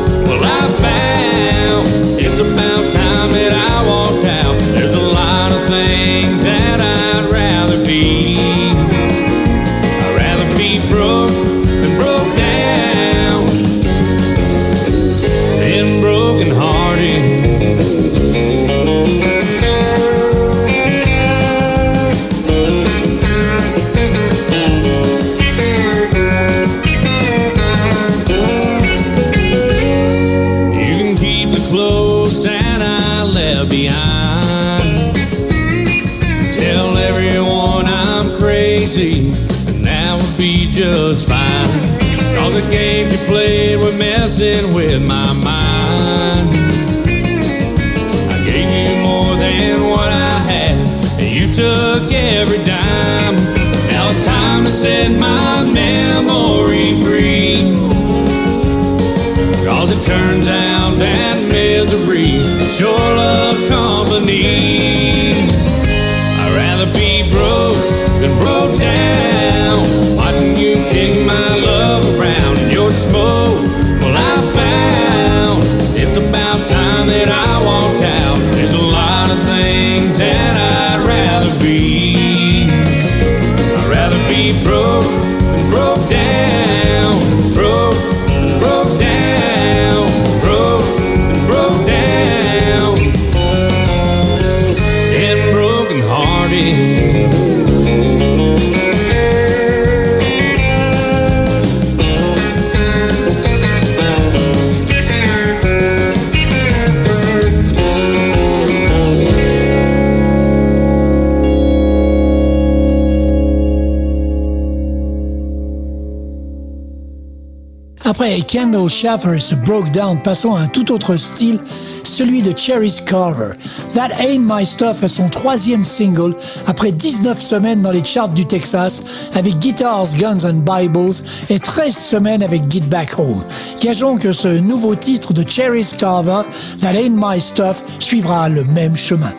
Kendall 118.46 118.88
Schaffer 118.88 119.38
se 119.40 119.54
Broke 119.54 119.90
Down, 119.90 120.20
passons 120.22 120.54
à 120.54 120.60
un 120.60 120.66
tout 120.66 120.92
autre 120.92 121.16
style, 121.16 121.60
celui 122.04 122.42
de 122.42 122.56
Cherry's 122.56 123.00
Carver. 123.00 123.52
That 123.94 124.10
Ain't 124.18 124.44
My 124.44 124.64
Stuff 124.64 125.02
est 125.02 125.08
son 125.08 125.28
troisième 125.28 125.84
single 125.84 126.34
après 126.66 126.92
19 126.92 127.40
semaines 127.40 127.82
dans 127.82 127.90
les 127.90 128.04
charts 128.04 128.28
du 128.28 128.46
Texas 128.46 129.30
avec 129.34 129.58
Guitars, 129.58 130.14
Guns 130.18 130.44
and 130.44 130.62
Bibles 130.64 131.14
et 131.50 131.58
13 131.58 131.94
semaines 131.96 132.42
avec 132.42 132.70
Get 132.70 132.80
Back 132.80 133.18
Home. 133.18 133.42
Gageons 133.82 134.16
que 134.16 134.32
ce 134.32 134.48
nouveau 134.48 134.94
titre 134.94 135.32
de 135.32 135.46
Cherry's 135.46 135.92
Carver, 135.92 136.42
That 136.80 136.94
Ain't 136.94 137.16
My 137.16 137.40
Stuff, 137.40 137.82
suivra 137.98 138.48
le 138.48 138.64
même 138.64 138.96
chemin. 138.96 139.32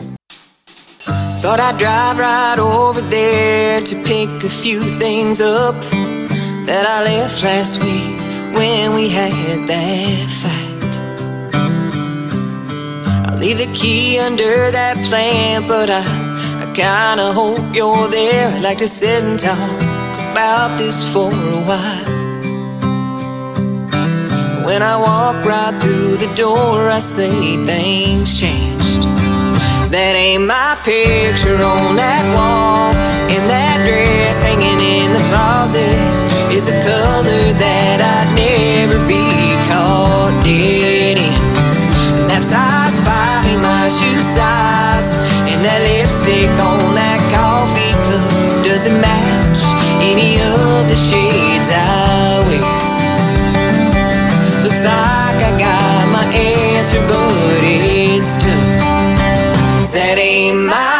Thought 1.42 1.60
I'd 1.60 1.78
drive 1.78 2.20
right 2.20 2.60
over 2.60 3.02
there 3.10 3.82
to 3.82 3.96
pick 4.04 4.28
a 4.44 4.50
few 4.50 4.82
things 5.00 5.40
up 5.40 5.76
that 6.66 6.86
I 6.86 7.04
left 7.06 7.44
last 7.44 7.82
week 7.82 8.17
when 8.54 8.94
we 8.94 9.10
had 9.10 9.68
that 9.68 10.28
fight. 10.42 10.94
I'll 13.28 13.38
leave 13.38 13.58
the 13.58 13.72
key 13.74 14.20
under 14.20 14.72
that 14.72 14.96
plant, 15.08 15.68
but 15.68 15.90
I, 15.90 16.04
I 16.64 16.66
kinda 16.74 17.34
hope 17.34 17.76
you're 17.76 18.08
there. 18.10 18.48
I'd 18.50 18.64
like 18.64 18.78
to 18.80 18.88
sit 18.88 19.24
and 19.24 19.40
talk 19.40 19.82
about 20.32 20.78
this 20.78 21.04
for 21.14 21.32
a 21.32 21.62
while. 21.70 22.18
When 24.66 24.82
I 24.84 24.96
walk 24.98 25.46
right 25.46 25.76
through 25.82 26.18
the 26.18 26.34
door, 26.36 26.90
I 26.90 27.00
say 27.00 27.32
things 27.66 28.40
changed. 28.40 29.04
That 29.92 30.14
ain't 30.16 30.46
my 30.46 30.76
picture 30.84 31.56
on 31.56 31.96
that 31.96 32.24
wall. 32.36 32.92
And 33.32 33.50
that 33.50 33.80
dress 33.88 34.42
hanging 34.42 34.82
in 34.84 35.14
the 35.14 35.24
closet 35.32 36.27
is 36.58 36.70
a 36.70 36.80
color 36.82 37.44
that 37.62 38.02
I'd 38.02 38.34
never 38.34 38.98
be 39.06 39.22
caught 39.70 40.34
dead 40.42 41.22
in. 41.22 41.38
That 42.26 42.42
size 42.42 42.98
five 43.06 43.46
in 43.46 43.62
my 43.62 43.86
shoe 43.94 44.18
size, 44.18 45.22
and 45.54 45.62
that 45.62 45.86
lipstick 45.86 46.50
on 46.58 46.98
that 46.98 47.22
coffee 47.30 47.94
cup 48.02 48.66
doesn't 48.66 48.98
match 48.98 49.62
any 50.02 50.42
of 50.58 50.90
the 50.90 50.98
shades 50.98 51.70
I 51.70 52.42
wear. 52.50 52.66
Looks 54.66 54.82
like 54.82 55.38
I 55.38 55.54
got 55.62 56.10
my 56.10 56.26
answer, 56.26 57.06
but 57.06 57.62
it's 57.62 58.34
tough. 58.34 59.94
That 59.94 60.18
ain't 60.18 60.66
my 60.66 60.97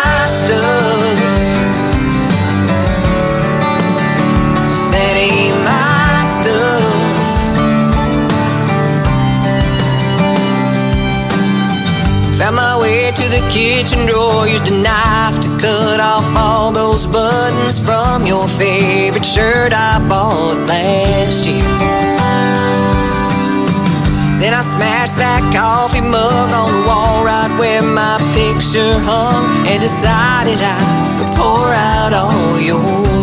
to 13.18 13.24
the 13.30 13.42
kitchen 13.50 14.06
drawer, 14.06 14.48
used 14.48 14.70
a 14.70 14.78
knife 14.78 15.40
to 15.42 15.50
cut 15.58 16.00
off 16.00 16.24
all 16.38 16.72
those 16.72 17.08
buttons 17.08 17.80
from 17.80 18.28
your 18.28 18.48
favorite 18.48 19.26
shirt 19.26 19.74
I 19.74 19.98
bought 20.08 20.58
last 20.70 21.48
year. 21.48 21.66
Then 24.38 24.54
I 24.54 24.62
smashed 24.62 25.18
that 25.18 25.42
coffee 25.50 26.06
mug 26.06 26.50
on 26.54 26.70
the 26.70 26.84
wall 26.86 27.26
right 27.26 27.50
where 27.58 27.82
my 27.82 28.22
picture 28.38 28.94
hung 29.02 29.66
and 29.66 29.82
decided 29.82 30.62
I 30.62 30.78
would 31.18 31.34
pour 31.34 31.74
out 31.74 32.14
all 32.14 32.62
your 32.62 33.17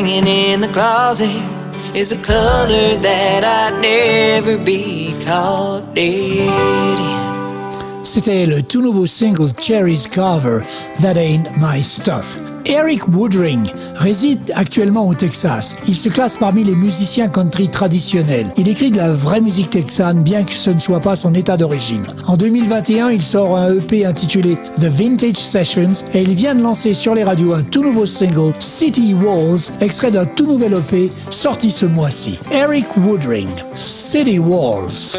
hanging 0.00 0.26
in 0.26 0.60
the 0.62 0.68
closet 0.68 1.28
is 1.94 2.10
a 2.10 2.16
color 2.16 2.96
that 3.02 3.44
I'd 3.44 3.82
never 3.82 4.56
be 4.64 5.12
caught 5.26 5.94
dead 5.94 6.98
in. 6.98 7.29
C'était 8.12 8.44
le 8.44 8.60
tout 8.60 8.82
nouveau 8.82 9.06
single 9.06 9.52
Cherry's 9.56 10.08
Cover, 10.08 10.62
That 11.00 11.14
Ain't 11.14 11.44
My 11.58 11.80
Stuff. 11.80 12.40
Eric 12.66 13.06
Woodring 13.06 13.64
réside 13.94 14.50
actuellement 14.56 15.06
au 15.06 15.14
Texas. 15.14 15.76
Il 15.86 15.94
se 15.94 16.08
classe 16.08 16.36
parmi 16.36 16.64
les 16.64 16.74
musiciens 16.74 17.28
country 17.28 17.68
traditionnels. 17.68 18.52
Il 18.56 18.68
écrit 18.68 18.90
de 18.90 18.96
la 18.96 19.12
vraie 19.12 19.40
musique 19.40 19.70
texane, 19.70 20.24
bien 20.24 20.42
que 20.42 20.50
ce 20.50 20.70
ne 20.70 20.80
soit 20.80 20.98
pas 20.98 21.14
son 21.14 21.34
état 21.34 21.56
d'origine. 21.56 22.04
En 22.26 22.36
2021, 22.36 23.10
il 23.10 23.22
sort 23.22 23.56
un 23.56 23.76
EP 23.76 24.04
intitulé 24.04 24.56
The 24.80 24.86
Vintage 24.86 25.36
Sessions 25.36 26.04
et 26.12 26.22
il 26.22 26.34
vient 26.34 26.56
de 26.56 26.62
lancer 26.62 26.94
sur 26.94 27.14
les 27.14 27.22
radios 27.22 27.52
un 27.52 27.62
tout 27.62 27.84
nouveau 27.84 28.06
single, 28.06 28.54
City 28.58 29.14
Walls, 29.14 29.70
extrait 29.80 30.10
d'un 30.10 30.26
tout 30.26 30.46
nouvel 30.46 30.72
EP 30.72 31.12
sorti 31.30 31.70
ce 31.70 31.86
mois-ci. 31.86 32.40
Eric 32.50 32.86
Woodring, 32.96 33.46
City 33.76 34.40
Walls. 34.40 35.16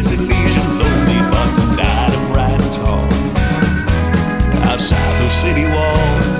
is 0.00 0.12
Elysian, 0.12 0.78
lonely 0.78 1.20
but 1.30 1.76
not 1.76 2.10
a 2.10 2.20
bright 2.32 2.58
at 2.58 2.78
all. 2.78 3.04
Outside 4.70 5.22
the 5.22 5.28
city 5.28 5.66
wall. 5.66 6.39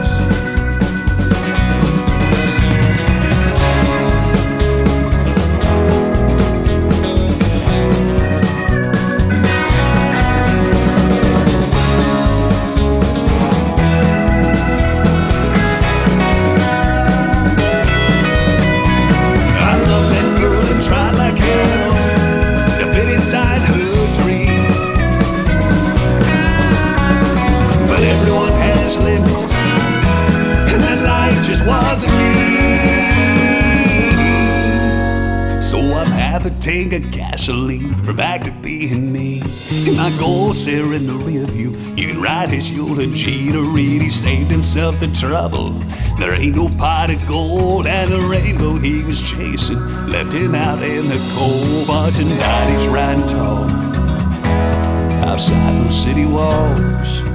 just 31.51 31.66
wasn't 31.66 32.12
me. 32.12 32.32
So 35.61 35.78
I'm 35.80 36.07
had 36.07 36.42
to 36.42 36.51
take 36.61 36.92
a 36.92 37.01
gasoline 37.01 37.92
for 38.05 38.12
back 38.12 38.42
to 38.42 38.53
being 38.53 39.12
me. 39.12 39.42
And 39.70 39.96
my 39.96 40.16
Corsair 40.16 40.94
in 40.94 41.09
the 41.09 41.14
rear 41.14 41.44
view, 41.46 41.72
you 41.96 42.07
can 42.07 42.22
ride 42.22 42.51
his 42.51 42.70
eulogy 42.70 43.51
to 43.51 43.62
read. 43.62 44.01
He 44.01 44.11
saved 44.11 44.48
himself 44.48 45.01
the 45.01 45.09
trouble. 45.09 45.72
There 46.20 46.34
ain't 46.34 46.55
no 46.55 46.68
pot 46.68 47.11
of 47.11 47.26
gold, 47.26 47.88
and 47.88 48.12
the 48.12 48.20
rainbow 48.20 48.76
he 48.76 49.03
was 49.03 49.20
chasing 49.20 49.80
left 50.07 50.32
him 50.32 50.55
out 50.55 50.84
in 50.84 51.09
the 51.09 51.18
cold. 51.34 51.88
But 51.88 52.12
tonight 52.12 52.70
he's 52.70 52.86
riding 52.86 53.26
tall 53.26 53.68
outside 55.28 55.84
those 55.84 56.01
city 56.01 56.26
walls. 56.26 57.30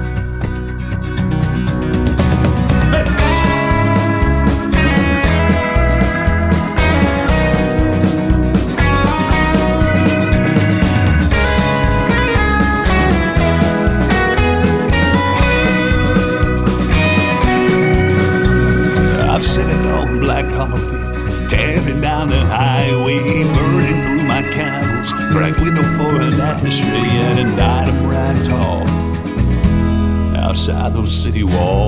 City 31.36 31.44
walls. 31.44 31.85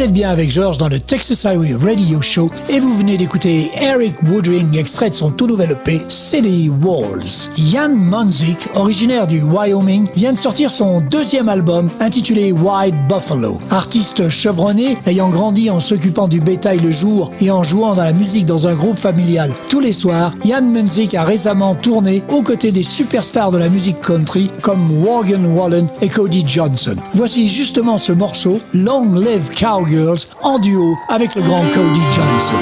Vous 0.00 0.06
êtes 0.06 0.12
bien 0.14 0.30
avec 0.30 0.50
George 0.50 0.78
dans 0.78 0.88
le 0.88 0.98
Texas 0.98 1.44
Highway 1.44 1.74
Radio 1.74 2.22
Show 2.22 2.50
et 2.70 2.80
vous 2.80 2.96
venez 2.96 3.18
d'écouter 3.18 3.70
Eric 3.78 4.14
Woodring, 4.22 4.78
extrait 4.78 5.10
de 5.10 5.14
son 5.14 5.30
tout 5.30 5.46
nouvel 5.46 5.72
EP 5.72 6.00
City 6.08 6.70
Walls. 6.82 7.50
Jan 7.58 7.90
Munzik, 7.90 8.70
originaire 8.76 9.26
du 9.26 9.42
Wyoming, 9.42 10.08
vient 10.16 10.32
de 10.32 10.38
sortir 10.38 10.70
son 10.70 11.02
deuxième 11.02 11.50
album 11.50 11.90
intitulé 12.00 12.50
White 12.50 12.94
Buffalo. 13.10 13.60
Artiste 13.68 14.30
chevronné, 14.30 14.96
ayant 15.04 15.28
grandi 15.28 15.68
en 15.68 15.80
s'occupant 15.80 16.28
du 16.28 16.40
bétail 16.40 16.78
le 16.78 16.90
jour 16.90 17.30
et 17.42 17.50
en 17.50 17.62
jouant 17.62 17.94
dans 17.94 18.04
la 18.04 18.14
musique 18.14 18.46
dans 18.46 18.66
un 18.66 18.74
groupe 18.74 18.96
familial 18.96 19.52
tous 19.68 19.80
les 19.80 19.92
soirs, 19.92 20.32
Jan 20.46 20.62
Munzik 20.62 21.12
a 21.12 21.24
récemment 21.24 21.74
tourné 21.74 22.22
aux 22.30 22.40
côtés 22.40 22.72
des 22.72 22.84
superstars 22.84 23.50
de 23.50 23.58
la 23.58 23.68
musique 23.68 24.00
country 24.00 24.50
comme 24.62 24.80
Morgan 25.02 25.44
Wallen 25.44 25.88
et 26.00 26.08
Cody 26.08 26.42
Johnson. 26.46 26.96
Voici 27.12 27.48
justement 27.48 27.98
ce 27.98 28.12
morceau, 28.12 28.60
Long 28.72 29.14
Live 29.14 29.50
Cowgirls, 29.90 30.28
en 30.42 30.58
duo 30.58 30.96
avec 31.08 31.34
le 31.34 31.42
grand 31.42 31.64
Cody 31.72 32.00
Johnson. 32.12 32.58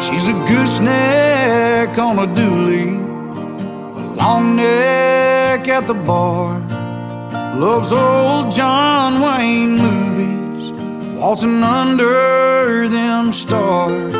She's 0.00 0.28
a 0.28 0.32
gooseneck 0.48 1.98
on 1.98 2.18
a 2.18 2.26
dually, 2.26 3.00
a 3.96 4.14
long 4.16 4.54
neck 4.56 5.68
at 5.68 5.86
the 5.86 5.94
bar. 5.94 6.60
Loves 7.58 7.92
old 7.92 8.50
John 8.52 9.20
Wayne 9.20 9.78
movies, 9.78 10.43
waltzing 11.24 11.62
under 11.62 12.86
them 12.86 13.32
stars. 13.32 14.12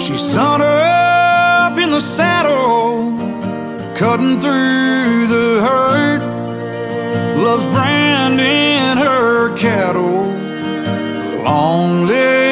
She's 0.00 0.20
sun 0.20 0.62
up 0.62 1.76
in 1.76 1.90
the 1.90 1.98
saddle, 1.98 3.18
cutting 3.96 4.38
through 4.40 5.26
the 5.34 5.48
hurt. 5.66 6.22
Loves 7.44 7.66
branding 7.74 9.02
her 9.04 9.56
cattle. 9.56 10.22
Long 11.42 12.06
live 12.06 12.51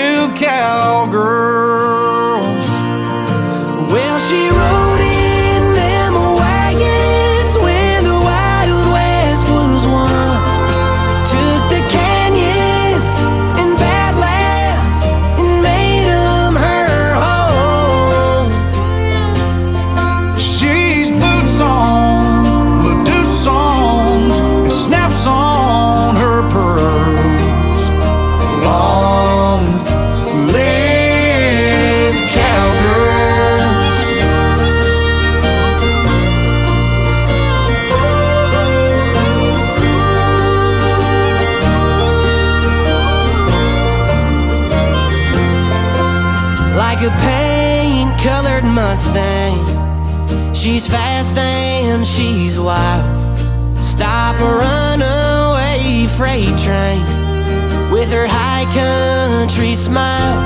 country 59.50 59.74
smile. 59.74 60.38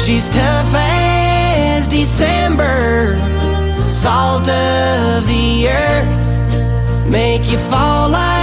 She's 0.00 0.28
tough 0.28 0.74
as 0.74 1.86
December, 1.86 3.16
salt 3.86 4.48
of 4.48 5.26
the 5.28 5.68
earth, 5.68 7.08
make 7.08 7.48
you 7.52 7.58
fall 7.58 8.10
like 8.10 8.37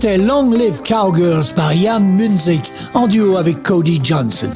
C'était 0.00 0.16
Long 0.16 0.52
Live 0.52 0.80
Cowgirls 0.86 1.52
par 1.56 1.72
Jan 1.72 1.98
Munzik 1.98 2.70
en 2.94 3.08
duo 3.08 3.36
avec 3.36 3.64
Cody 3.64 3.98
Johnson. 4.00 4.48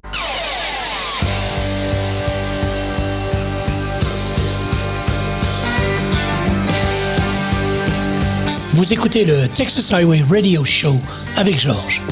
Vous 8.74 8.92
écoutez 8.92 9.24
le 9.24 9.48
Texas 9.48 9.92
Highway 9.92 10.22
Radio 10.30 10.64
Show 10.64 10.94
avec 11.36 11.58
Georges. 11.58 12.02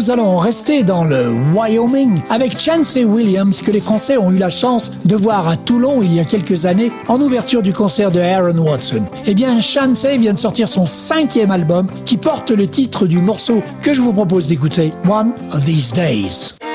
Nous 0.00 0.08
allons 0.08 0.38
rester 0.38 0.82
dans 0.82 1.04
le 1.04 1.26
Wyoming 1.54 2.18
avec 2.30 2.58
Chancey 2.58 3.04
Williams 3.04 3.60
que 3.60 3.70
les 3.70 3.80
Français 3.80 4.16
ont 4.16 4.30
eu 4.30 4.38
la 4.38 4.48
chance 4.48 4.92
de 5.04 5.14
voir 5.14 5.46
à 5.46 5.58
Toulon 5.58 6.00
il 6.00 6.14
y 6.14 6.20
a 6.20 6.24
quelques 6.24 6.64
années 6.64 6.90
en 7.06 7.20
ouverture 7.20 7.60
du 7.60 7.74
concert 7.74 8.10
de 8.10 8.18
Aaron 8.18 8.56
Watson. 8.56 9.02
Eh 9.26 9.34
bien, 9.34 9.60
Chancey 9.60 10.16
vient 10.16 10.32
de 10.32 10.38
sortir 10.38 10.70
son 10.70 10.86
cinquième 10.86 11.50
album 11.50 11.90
qui 12.06 12.16
porte 12.16 12.50
le 12.50 12.66
titre 12.66 13.06
du 13.06 13.18
morceau 13.18 13.62
que 13.82 13.92
je 13.92 14.00
vous 14.00 14.14
propose 14.14 14.48
d'écouter, 14.48 14.94
One 15.06 15.32
of 15.52 15.66
These 15.66 15.92
Days. 15.92 16.69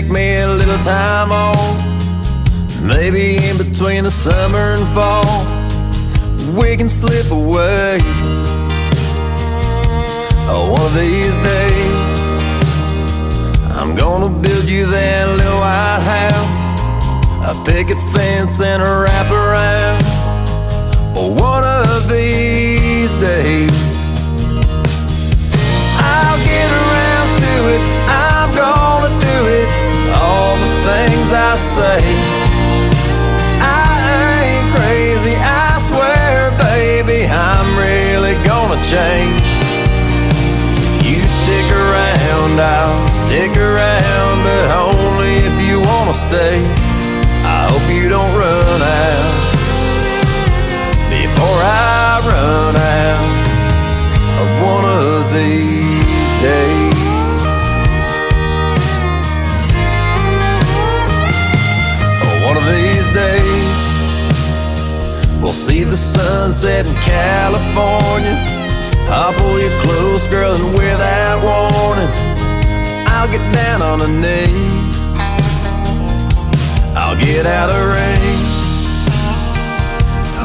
Take 0.00 0.10
me 0.10 0.38
a 0.38 0.48
little 0.48 0.80
time 0.80 1.30
off. 1.30 1.78
Maybe 2.82 3.36
in 3.36 3.56
between 3.56 4.02
the 4.02 4.10
summer 4.10 4.74
and 4.76 4.84
fall, 4.96 5.44
we 6.60 6.76
can 6.76 6.88
slip 6.88 7.30
away. 7.30 7.98
Oh, 10.50 10.64
one 10.74 10.86
of 10.90 10.94
these 11.04 11.36
days, 11.52 12.18
I'm 13.78 13.94
gonna 13.94 14.32
build 14.46 14.64
you 14.64 14.86
that 14.86 15.28
little 15.38 15.60
white 15.64 16.02
house, 16.16 16.62
a 17.50 17.54
picket 17.64 18.00
fence 18.12 18.60
and 18.60 18.82
a 18.82 18.92
wraparound. 19.02 20.02
Oh, 21.14 21.36
one 21.38 21.62
of 21.62 22.08
these 22.08 23.12
days. 23.30 23.78
I'll 26.14 26.40
get 26.44 26.53
I 31.54 31.56
say. 31.56 32.02
I 33.62 33.94
ain't 34.42 34.74
crazy, 34.74 35.36
I 35.38 35.78
swear, 35.78 36.50
baby. 36.58 37.30
I'm 37.30 37.78
really 37.78 38.34
gonna 38.42 38.74
change. 38.82 39.38
If 40.82 41.06
you 41.06 41.22
stick 41.22 41.68
around, 41.70 42.58
I'll 42.58 43.06
stick 43.06 43.56
around, 43.56 44.42
but 44.42 44.66
only 44.82 45.46
if 45.46 45.56
you 45.62 45.78
wanna 45.78 46.14
stay. 46.14 46.58
I 47.46 47.70
hope 47.70 47.86
you 47.86 48.08
don't 48.08 48.34
run 48.34 48.82
out 48.82 49.54
before 51.08 51.60
I 51.62 52.03
sunset 66.54 66.86
in 66.86 66.94
California. 67.02 68.36
I'll 69.10 69.34
pull 69.34 69.58
you 69.60 69.70
close, 69.82 70.26
girl, 70.28 70.54
and 70.54 70.72
without 70.78 71.42
warning, 71.42 72.10
I'll 73.08 73.28
get 73.28 73.42
down 73.52 73.82
on 73.82 74.00
a 74.02 74.08
knee. 74.08 74.54
I'll 76.96 77.18
get 77.20 77.46
out 77.46 77.70
of 77.70 77.82
range, 77.98 78.46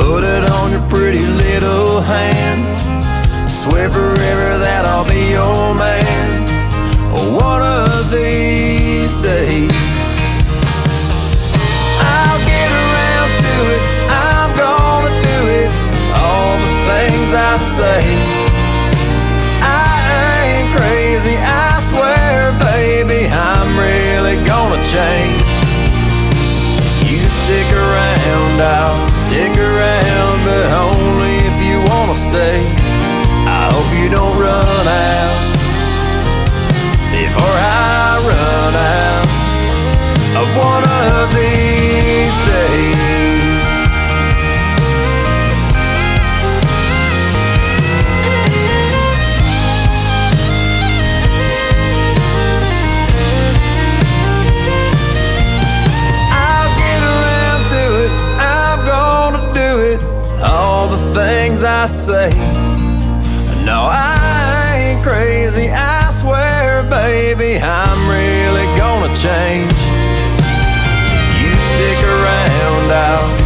put 0.01 0.23
it 0.23 0.49
on 0.49 0.71
your 0.71 0.85
pretty 0.89 1.25
little 1.45 2.01
hand. 2.01 2.79
Swear 3.47 3.89
forever 3.89 4.57
that 4.65 4.85
I'll 4.85 5.07
be 5.07 5.31
your 5.37 5.75
man. 5.75 6.47
One 7.37 7.61
of 7.61 8.09
these 8.09 9.15
days, 9.17 9.71
things 17.29 17.33
I 17.33 17.55
say. 17.57 18.01
I 19.61 20.29
ain't 20.45 20.69
crazy, 20.75 21.35
I 21.37 21.79
swear, 21.79 22.51
baby. 22.73 23.27
I'm 23.29 23.77
really 23.77 24.37
gonna 24.45 24.81
change. 24.83 25.43
You 27.05 27.21
stick 27.29 27.69
around, 27.73 28.61
I'll 28.61 29.07
stick 29.09 29.53
around, 29.57 30.45
but 30.45 30.65
only 30.85 31.35
if 31.37 31.57
you 31.65 31.77
wanna 31.91 32.15
stay. 32.15 32.61
I 33.45 33.69
hope 33.73 33.89
you 34.01 34.09
don't 34.09 34.35
run 34.37 34.87
out 34.87 35.35
before 37.11 37.57
I 37.57 38.17
run 38.29 38.73
out 38.75 39.25
of 40.41 40.47
one 40.57 40.83
of 40.83 41.35
these 41.35 41.78
I 61.81 61.85
say. 61.85 62.29
No, 63.63 63.87
I 63.89 64.75
ain't 64.75 65.01
crazy, 65.01 65.69
I 65.71 66.09
swear, 66.11 66.83
baby, 66.89 67.57
I'm 67.57 68.01
really 68.11 68.67
gonna 68.77 69.07
change. 69.15 69.71
You 71.39 71.53
stick 71.55 72.03
around, 72.03 72.91
I'll 72.91 73.38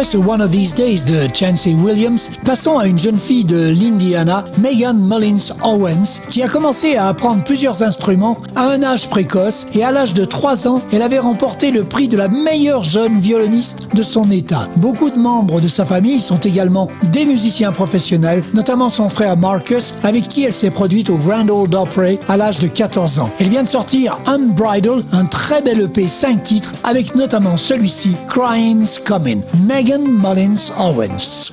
Après 0.00 0.16
One 0.16 0.40
of 0.40 0.50
These 0.50 0.76
Days 0.76 1.04
de 1.04 1.28
Chancey 1.34 1.74
Williams, 1.74 2.30
passons 2.46 2.78
à 2.78 2.86
une 2.86 2.98
jeune 2.98 3.18
fille 3.18 3.44
de 3.44 3.68
l'Indiana, 3.68 4.44
Megan 4.56 4.96
Mullins 4.98 5.52
Owens, 5.62 6.22
qui 6.30 6.42
a 6.42 6.48
commencé 6.48 6.96
à 6.96 7.08
apprendre 7.08 7.44
plusieurs 7.44 7.82
instruments 7.82 8.38
à 8.56 8.62
un 8.68 8.82
âge 8.82 9.10
précoce 9.10 9.66
et 9.74 9.84
à 9.84 9.92
l'âge 9.92 10.14
de 10.14 10.24
3 10.24 10.66
ans, 10.66 10.80
elle 10.90 11.02
avait 11.02 11.18
remporté 11.18 11.70
le 11.70 11.84
prix 11.84 12.08
de 12.08 12.16
la 12.16 12.28
meilleure 12.28 12.82
jeune 12.82 13.18
violoniste 13.18 13.94
de 13.94 14.02
son 14.02 14.30
état. 14.30 14.68
Beaucoup 14.76 15.10
de 15.10 15.18
membres 15.18 15.60
de 15.60 15.68
sa 15.68 15.84
famille 15.84 16.20
sont 16.20 16.40
également 16.40 16.88
des 17.12 17.26
musiciens 17.26 17.72
professionnels, 17.72 18.42
notamment 18.54 18.88
son 18.88 19.10
frère 19.10 19.36
Marcus, 19.36 19.96
avec 20.02 20.28
qui 20.28 20.44
elle 20.44 20.54
s'est 20.54 20.70
produite 20.70 21.10
au 21.10 21.18
Grand 21.18 21.46
Ole 21.50 21.74
Opry 21.74 22.18
à 22.26 22.38
l'âge 22.38 22.58
de 22.58 22.68
14 22.68 23.18
ans. 23.18 23.30
Elle 23.38 23.50
vient 23.50 23.64
de 23.64 23.68
sortir 23.68 24.18
Unbridled, 24.26 25.04
un 25.12 25.26
très 25.26 25.60
bel 25.60 25.82
EP 25.82 26.08
5 26.08 26.42
titres, 26.42 26.72
avec 26.84 27.14
notamment 27.14 27.58
celui-ci, 27.58 28.16
Crying's 28.28 28.98
Coming. 28.98 29.42
Mullins 29.98 30.70
Owens. 30.70 31.50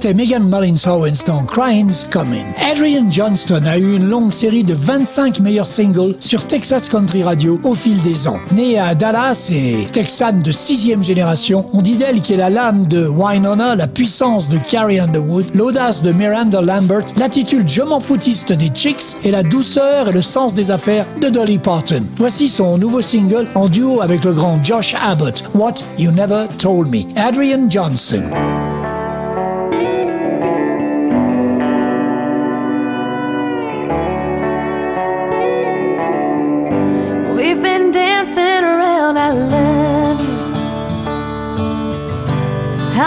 C'était 0.00 0.14
Megan 0.14 0.44
Mullins 0.44 0.86
Owens 0.86 1.24
dans 1.26 1.42
Crying's 1.42 2.06
Coming. 2.08 2.44
Adrian 2.70 3.10
Johnston 3.10 3.62
a 3.66 3.78
eu 3.78 3.96
une 3.96 4.08
longue 4.08 4.32
série 4.32 4.62
de 4.62 4.72
25 4.72 5.40
meilleurs 5.40 5.66
singles 5.66 6.14
sur 6.20 6.46
Texas 6.46 6.88
Country 6.88 7.24
Radio 7.24 7.58
au 7.64 7.74
fil 7.74 8.00
des 8.04 8.28
ans. 8.28 8.38
Née 8.54 8.78
à 8.78 8.94
Dallas 8.94 9.50
et 9.52 9.88
texane 9.90 10.40
de 10.40 10.52
sixième 10.52 11.02
génération, 11.02 11.66
on 11.72 11.82
dit 11.82 11.96
d'elle 11.96 12.20
qu'elle 12.22 12.42
a 12.42 12.48
l'âme 12.48 12.86
de 12.86 13.08
Wynonna, 13.08 13.74
la 13.74 13.88
puissance 13.88 14.48
de 14.48 14.58
Carrie 14.58 15.00
Underwood, 15.00 15.52
l'audace 15.56 16.04
de 16.04 16.12
Miranda 16.12 16.60
Lambert, 16.60 17.06
l'attitude 17.16 17.68
je 17.68 17.82
m'en 17.82 17.98
foutiste 17.98 18.52
des 18.52 18.70
Chicks 18.72 19.16
et 19.24 19.32
la 19.32 19.42
douceur 19.42 20.10
et 20.10 20.12
le 20.12 20.22
sens 20.22 20.54
des 20.54 20.70
affaires 20.70 21.06
de 21.20 21.28
Dolly 21.28 21.58
Parton. 21.58 22.04
Voici 22.18 22.46
son 22.46 22.78
nouveau 22.78 23.00
single 23.00 23.48
en 23.56 23.68
duo 23.68 24.00
avec 24.00 24.22
le 24.24 24.32
grand 24.32 24.62
Josh 24.62 24.94
Abbott, 25.02 25.42
What 25.56 25.74
You 25.98 26.12
Never 26.12 26.44
Told 26.56 26.86
Me. 26.86 27.00
Adrian 27.16 27.68
Johnston. 27.68 28.22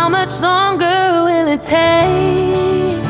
How 0.02 0.10
much 0.10 0.39
longer 0.39 0.99
will 1.28 1.47
it 1.47 1.62
take? 1.62 3.06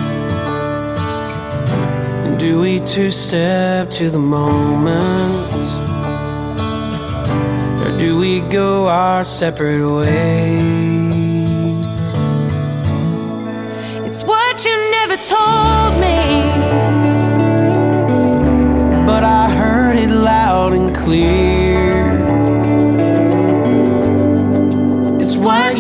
And 2.25 2.37
do 2.37 2.59
we 2.59 2.81
two 2.81 3.09
step 3.09 3.89
to 3.91 4.09
the 4.09 4.19
moment? 4.19 5.63
Or 7.81 7.97
do 7.97 8.19
we 8.19 8.41
go 8.41 8.89
our 8.89 9.23
separate 9.23 9.89
ways? 9.99 10.11
It's 14.05 14.23
what 14.25 14.65
you 14.65 14.75
never 14.97 15.15
told 15.35 15.91
me. 16.05 16.19
But 19.05 19.23
I 19.23 19.49
heard 19.49 19.95
it 19.95 20.09
loud 20.09 20.73
and 20.73 20.93
clear. 20.93 21.50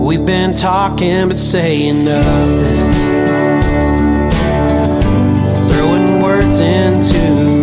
We've 0.00 0.24
been 0.24 0.54
talking 0.54 1.28
but 1.28 1.38
saying 1.38 2.04
nothing. 2.04 2.92
Throwing 5.68 6.22
words 6.22 6.60
into 6.60 7.55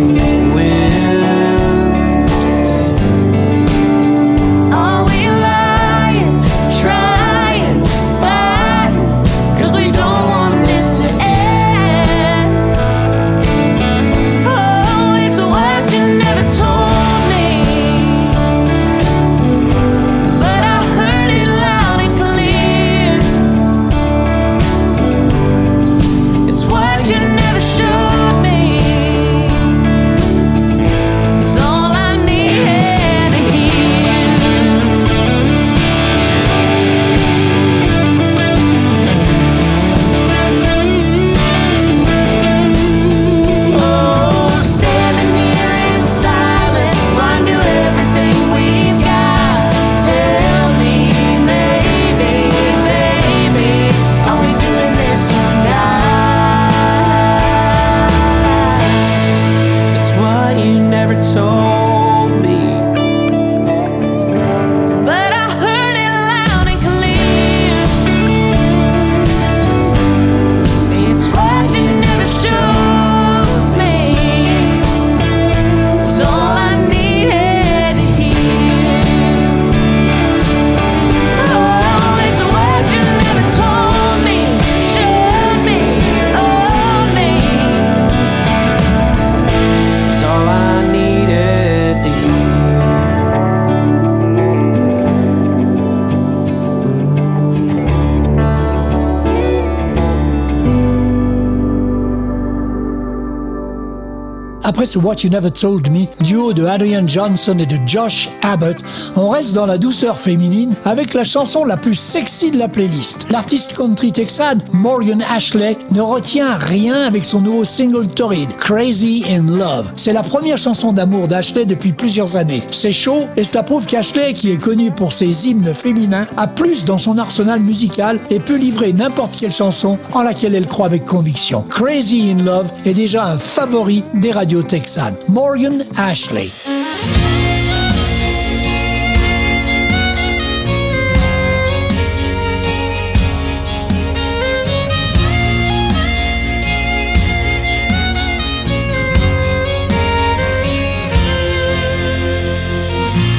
What 104.84 105.24
You 105.24 105.30
Never 105.30 105.50
Told 105.50 105.90
Me, 105.90 106.06
duo 106.20 106.52
de 106.52 106.66
Adrian 106.66 107.08
Johnson 107.08 107.56
et 107.58 107.64
de 107.64 107.78
Josh 107.86 108.28
Abbott, 108.42 108.76
on 109.16 109.30
reste 109.30 109.54
dans 109.54 109.64
la 109.64 109.78
douceur 109.78 110.18
féminine 110.18 110.74
avec 110.84 111.14
la 111.14 111.24
chanson 111.24 111.64
la 111.64 111.78
plus 111.78 111.94
sexy 111.94 112.50
de 112.50 112.58
la 112.58 112.68
playlist. 112.68 113.26
L'artiste 113.30 113.74
country 113.74 114.12
texane 114.12 114.60
Morgan 114.72 115.24
Ashley 115.34 115.78
ne 115.90 116.02
retient 116.02 116.56
rien 116.56 117.06
avec 117.06 117.24
son 117.24 117.40
nouveau 117.40 117.64
single 117.64 118.08
torride, 118.08 118.50
Crazy 118.58 119.24
in 119.30 119.56
Love. 119.56 119.90
C'est 119.96 120.12
la 120.12 120.22
première 120.22 120.58
chanson 120.58 120.92
d'amour 120.92 121.28
d'Ashley 121.28 121.64
depuis 121.64 121.92
plusieurs 121.92 122.36
années. 122.36 122.62
C'est 122.70 122.92
chaud 122.92 123.22
et 123.38 123.44
cela 123.44 123.62
prouve 123.62 123.86
qu'Ashley, 123.86 124.34
qui 124.34 124.50
est 124.50 124.60
connu 124.60 124.90
pour 124.90 125.14
ses 125.14 125.48
hymnes 125.48 125.72
féminins, 125.72 126.26
a 126.36 126.46
plus 126.46 126.84
dans 126.84 126.98
son 126.98 127.16
arsenal 127.16 127.60
musical 127.60 128.20
et 128.28 128.38
peut 128.38 128.56
livrer 128.56 128.92
n'importe 128.92 129.36
quelle 129.36 129.52
chanson 129.52 129.98
en 130.12 130.22
laquelle 130.22 130.54
elle 130.54 130.66
croit 130.66 130.86
avec 130.86 131.06
conviction. 131.06 131.64
Crazy 131.70 132.30
in 132.30 132.44
Love 132.44 132.70
est 132.84 132.92
déjà 132.94 133.24
un 133.24 133.38
favori 133.38 134.04
des 134.12 134.30
radios 134.30 134.62
texanes. 134.74 135.28
Morgan 135.28 135.82
Ashley. 135.96 136.50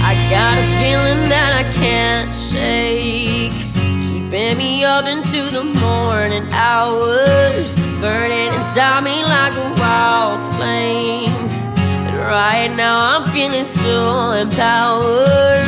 I 0.07 0.13
got 0.29 0.57
a 0.57 0.65
feeling 0.79 1.29
that 1.29 1.51
I 1.53 1.63
can't 1.73 2.33
shake, 2.33 3.51
keeping 4.07 4.57
me 4.57 4.85
up 4.85 5.05
into 5.05 5.49
the 5.51 5.65
morning 5.81 6.47
hours, 6.53 7.75
burning 7.99 8.53
inside 8.53 9.03
me 9.03 9.14
right 12.67 12.75
now 12.75 13.19
I'm 13.19 13.23
feeling 13.31 13.63
so 13.63 14.31
empowered. 14.31 15.64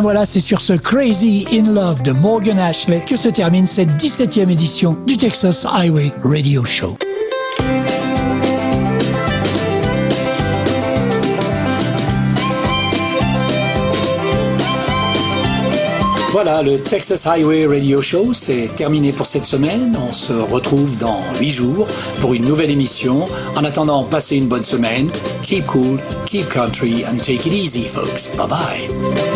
Voilà, 0.00 0.24
c'est 0.24 0.40
sur 0.40 0.60
ce 0.60 0.72
Crazy 0.72 1.46
in 1.52 1.72
Love 1.72 2.02
de 2.02 2.12
Morgan 2.12 2.58
Ashley 2.58 3.04
que 3.06 3.16
se 3.16 3.28
termine 3.28 3.66
cette 3.66 3.90
17e 3.90 4.50
édition 4.50 4.96
du 5.06 5.16
Texas 5.16 5.66
Highway 5.70 6.12
Radio 6.22 6.64
Show. 6.64 6.96
Voilà, 16.32 16.62
le 16.62 16.78
Texas 16.78 17.26
Highway 17.26 17.66
Radio 17.66 18.00
Show, 18.00 18.32
c'est 18.32 18.74
terminé 18.76 19.12
pour 19.12 19.26
cette 19.26 19.44
semaine. 19.44 19.98
On 20.08 20.12
se 20.12 20.32
retrouve 20.32 20.96
dans 20.96 21.20
8 21.40 21.50
jours 21.50 21.88
pour 22.20 22.34
une 22.34 22.44
nouvelle 22.44 22.70
émission. 22.70 23.26
En 23.56 23.64
attendant, 23.64 24.04
passez 24.04 24.36
une 24.36 24.46
bonne 24.46 24.64
semaine. 24.64 25.10
Keep 25.42 25.66
cool, 25.66 25.98
keep 26.26 26.48
country, 26.48 27.04
and 27.04 27.18
take 27.18 27.46
it 27.46 27.52
easy, 27.52 27.84
folks. 27.84 28.34
Bye 28.36 28.46
bye. 28.46 29.29